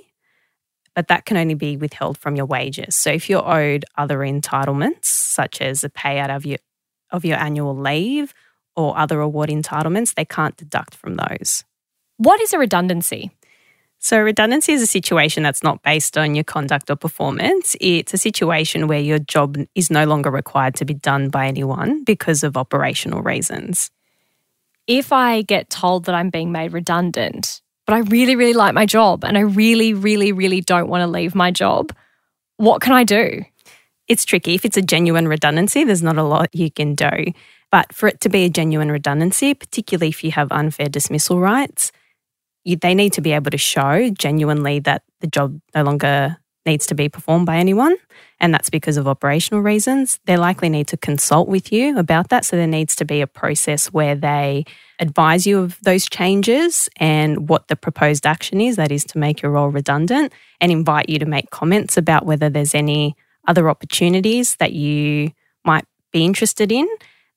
but 0.95 1.07
that 1.07 1.23
can 1.23 1.37
only 1.37 1.53
be 1.53 1.77
withheld 1.77 2.17
from 2.17 2.35
your 2.35 2.45
wages. 2.45 2.93
So 2.93 3.09
if 3.09 3.29
you're 3.29 3.47
owed 3.47 3.85
other 3.97 4.17
entitlements, 4.19 5.05
such 5.05 5.61
as 5.61 5.85
a 5.85 5.89
payout 5.89 6.35
of 6.35 6.45
your 6.45 6.57
of 7.11 7.23
your 7.23 7.37
annual 7.37 7.73
leave 7.73 8.33
or 8.75 8.97
other 8.97 9.21
award 9.21 9.49
entitlements, 9.49 10.13
they 10.13 10.25
can't 10.25 10.57
deduct 10.57 10.95
from 10.95 11.15
those. 11.15 11.63
What 12.17 12.41
is 12.41 12.51
a 12.51 12.59
redundancy? 12.59 13.31
So, 14.01 14.19
redundancy 14.19 14.73
is 14.73 14.81
a 14.81 14.87
situation 14.87 15.41
that's 15.41 15.63
not 15.63 15.83
based 15.83 16.17
on 16.17 16.35
your 16.35 16.43
conduct 16.43 16.89
or 16.89 16.95
performance. 16.95 17.75
It's 17.79 18.13
a 18.13 18.17
situation 18.17 18.87
where 18.87 18.99
your 18.99 19.19
job 19.19 19.57
is 19.75 19.89
no 19.89 20.05
longer 20.05 20.31
required 20.31 20.75
to 20.75 20.85
be 20.85 20.93
done 20.93 21.29
by 21.29 21.47
anyone 21.47 22.03
because 22.03 22.43
of 22.43 22.57
operational 22.57 23.21
reasons. 23.21 23.89
If 24.85 25.13
I 25.13 25.43
get 25.43 25.69
told 25.69 26.05
that 26.05 26.15
I'm 26.15 26.29
being 26.29 26.51
made 26.51 26.73
redundant, 26.73 27.61
but 27.89 27.95
I 27.95 28.01
really, 28.01 28.35
really 28.35 28.53
like 28.53 28.75
my 28.75 28.85
job 28.85 29.25
and 29.25 29.35
I 29.35 29.41
really, 29.41 29.95
really, 29.95 30.31
really 30.31 30.61
don't 30.61 30.89
want 30.89 31.01
to 31.01 31.07
leave 31.07 31.33
my 31.33 31.49
job. 31.49 31.91
What 32.57 32.83
can 32.83 32.93
I 32.93 33.03
do? 33.03 33.43
It's 34.07 34.25
tricky. 34.25 34.53
If 34.53 34.63
it's 34.63 34.77
a 34.77 34.83
genuine 34.83 35.27
redundancy, 35.27 35.83
there's 35.83 36.03
not 36.03 36.15
a 36.15 36.21
lot 36.21 36.53
you 36.53 36.69
can 36.69 36.93
do. 36.93 37.33
But 37.71 37.91
for 37.91 38.07
it 38.07 38.21
to 38.21 38.29
be 38.29 38.45
a 38.45 38.49
genuine 38.49 38.91
redundancy, 38.91 39.55
particularly 39.55 40.09
if 40.09 40.23
you 40.23 40.29
have 40.33 40.51
unfair 40.51 40.87
dismissal 40.87 41.39
rights, 41.39 41.91
you, 42.63 42.75
they 42.75 42.93
need 42.93 43.11
to 43.13 43.21
be 43.21 43.31
able 43.31 43.49
to 43.49 43.57
show 43.57 44.11
genuinely 44.11 44.77
that 44.81 45.01
the 45.21 45.27
job 45.27 45.59
no 45.73 45.81
longer 45.81 46.37
needs 46.69 46.85
to 46.87 46.95
be 46.95 47.09
performed 47.09 47.45
by 47.45 47.57
anyone. 47.57 47.95
And 48.39 48.53
that's 48.53 48.69
because 48.69 48.97
of 48.97 49.07
operational 49.07 49.61
reasons. 49.61 50.19
They 50.25 50.37
likely 50.37 50.69
need 50.69 50.87
to 50.87 50.97
consult 50.97 51.47
with 51.49 51.73
you 51.73 51.97
about 51.97 52.29
that. 52.29 52.45
So 52.45 52.55
there 52.55 52.67
needs 52.67 52.95
to 52.97 53.05
be 53.05 53.21
a 53.21 53.27
process 53.27 53.91
where 53.91 54.15
they 54.15 54.65
advise 54.99 55.45
you 55.47 55.59
of 55.59 55.77
those 55.81 56.07
changes 56.07 56.89
and 56.97 57.49
what 57.49 57.67
the 57.67 57.75
proposed 57.75 58.25
action 58.25 58.61
is, 58.61 58.75
that 58.75 58.91
is 58.91 59.03
to 59.05 59.17
make 59.17 59.41
your 59.41 59.51
role 59.51 59.69
redundant, 59.69 60.31
and 60.61 60.71
invite 60.71 61.09
you 61.09 61.19
to 61.19 61.25
make 61.25 61.49
comments 61.49 61.97
about 61.97 62.25
whether 62.25 62.49
there's 62.49 62.75
any 62.75 63.15
other 63.47 63.69
opportunities 63.69 64.55
that 64.57 64.73
you 64.73 65.31
might 65.65 65.85
be 66.11 66.23
interested 66.23 66.71
in. 66.71 66.87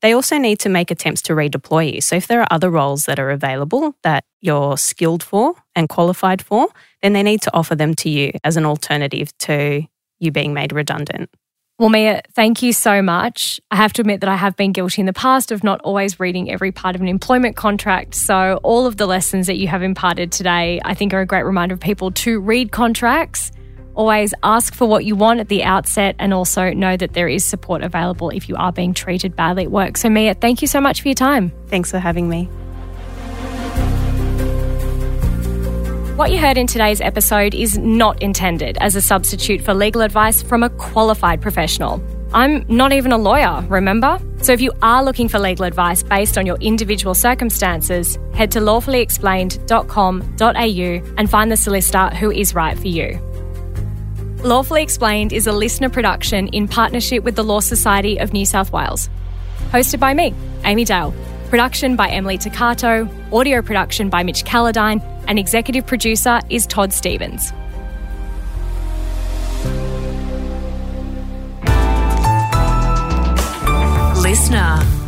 They 0.02 0.12
also 0.12 0.36
need 0.36 0.58
to 0.60 0.68
make 0.68 0.90
attempts 0.90 1.22
to 1.22 1.32
redeploy 1.32 1.94
you. 1.94 2.00
So, 2.00 2.16
if 2.16 2.26
there 2.26 2.40
are 2.40 2.48
other 2.50 2.70
roles 2.70 3.06
that 3.06 3.20
are 3.20 3.30
available 3.30 3.94
that 4.02 4.24
you're 4.40 4.76
skilled 4.76 5.22
for 5.22 5.54
and 5.76 5.88
qualified 5.88 6.42
for, 6.42 6.68
then 7.02 7.12
they 7.12 7.22
need 7.22 7.40
to 7.42 7.54
offer 7.54 7.76
them 7.76 7.94
to 7.94 8.10
you 8.10 8.32
as 8.42 8.56
an 8.56 8.66
alternative 8.66 9.36
to 9.38 9.86
you 10.18 10.30
being 10.32 10.52
made 10.52 10.72
redundant. 10.72 11.30
Well, 11.78 11.88
Mia, 11.88 12.22
thank 12.32 12.62
you 12.62 12.72
so 12.72 13.00
much. 13.00 13.60
I 13.70 13.76
have 13.76 13.92
to 13.94 14.02
admit 14.02 14.20
that 14.20 14.28
I 14.28 14.36
have 14.36 14.56
been 14.56 14.72
guilty 14.72 15.00
in 15.02 15.06
the 15.06 15.12
past 15.12 15.50
of 15.50 15.64
not 15.64 15.80
always 15.80 16.20
reading 16.20 16.50
every 16.50 16.70
part 16.70 16.94
of 16.94 17.00
an 17.00 17.08
employment 17.08 17.56
contract. 17.56 18.14
So, 18.14 18.60
all 18.62 18.86
of 18.86 18.96
the 18.96 19.06
lessons 19.06 19.46
that 19.46 19.56
you 19.56 19.68
have 19.68 19.82
imparted 19.82 20.32
today, 20.32 20.80
I 20.84 20.94
think, 20.94 21.14
are 21.14 21.20
a 21.20 21.26
great 21.26 21.44
reminder 21.44 21.74
of 21.74 21.80
people 21.80 22.10
to 22.10 22.40
read 22.40 22.72
contracts. 22.72 23.52
Always 23.94 24.32
ask 24.42 24.74
for 24.74 24.86
what 24.86 25.04
you 25.04 25.14
want 25.14 25.40
at 25.40 25.48
the 25.48 25.64
outset 25.64 26.16
and 26.18 26.32
also 26.32 26.72
know 26.72 26.96
that 26.96 27.12
there 27.12 27.28
is 27.28 27.44
support 27.44 27.82
available 27.82 28.30
if 28.30 28.48
you 28.48 28.56
are 28.56 28.72
being 28.72 28.94
treated 28.94 29.36
badly 29.36 29.64
at 29.64 29.70
work. 29.70 29.98
So, 29.98 30.08
Mia, 30.08 30.34
thank 30.34 30.62
you 30.62 30.68
so 30.68 30.80
much 30.80 31.02
for 31.02 31.08
your 31.08 31.14
time. 31.14 31.52
Thanks 31.68 31.90
for 31.90 31.98
having 31.98 32.28
me. 32.28 32.44
What 36.16 36.30
you 36.30 36.38
heard 36.38 36.56
in 36.56 36.66
today's 36.66 37.00
episode 37.00 37.54
is 37.54 37.78
not 37.78 38.22
intended 38.22 38.78
as 38.80 38.96
a 38.96 39.00
substitute 39.00 39.62
for 39.62 39.74
legal 39.74 40.02
advice 40.02 40.42
from 40.42 40.62
a 40.62 40.70
qualified 40.70 41.42
professional. 41.42 42.02
I'm 42.34 42.64
not 42.68 42.92
even 42.92 43.12
a 43.12 43.18
lawyer, 43.18 43.64
remember? 43.68 44.18
So 44.38 44.52
if 44.52 44.60
you 44.60 44.72
are 44.82 45.04
looking 45.04 45.28
for 45.28 45.38
legal 45.38 45.64
advice 45.64 46.02
based 46.02 46.36
on 46.38 46.46
your 46.46 46.56
individual 46.60 47.14
circumstances, 47.14 48.18
head 48.34 48.50
to 48.52 48.60
lawfullyexplained.com.au 48.60 51.14
and 51.18 51.30
find 51.30 51.52
the 51.52 51.56
solicitor 51.56 52.08
who 52.08 52.30
is 52.30 52.54
right 52.54 52.78
for 52.78 52.88
you. 52.88 53.31
Lawfully 54.44 54.82
Explained 54.82 55.32
is 55.32 55.46
a 55.46 55.50
LiSTNR 55.52 55.92
production 55.92 56.48
in 56.48 56.66
partnership 56.66 57.22
with 57.22 57.36
the 57.36 57.44
Law 57.44 57.60
Society 57.60 58.18
of 58.18 58.32
New 58.32 58.44
South 58.44 58.72
Wales. 58.72 59.08
Hosted 59.70 60.00
by 60.00 60.14
me, 60.14 60.34
Amy 60.64 60.84
Dale. 60.84 61.14
Production 61.48 61.94
by 61.94 62.08
Emily 62.08 62.38
Toccato, 62.38 63.08
audio 63.32 63.62
production 63.62 64.10
by 64.10 64.24
Mitch 64.24 64.44
Calladine, 64.44 65.00
and 65.28 65.38
executive 65.38 65.86
producer 65.86 66.40
is 66.50 66.66
Todd 66.66 66.92
Stevens. 66.92 67.52
LiSTNR. 74.24 75.01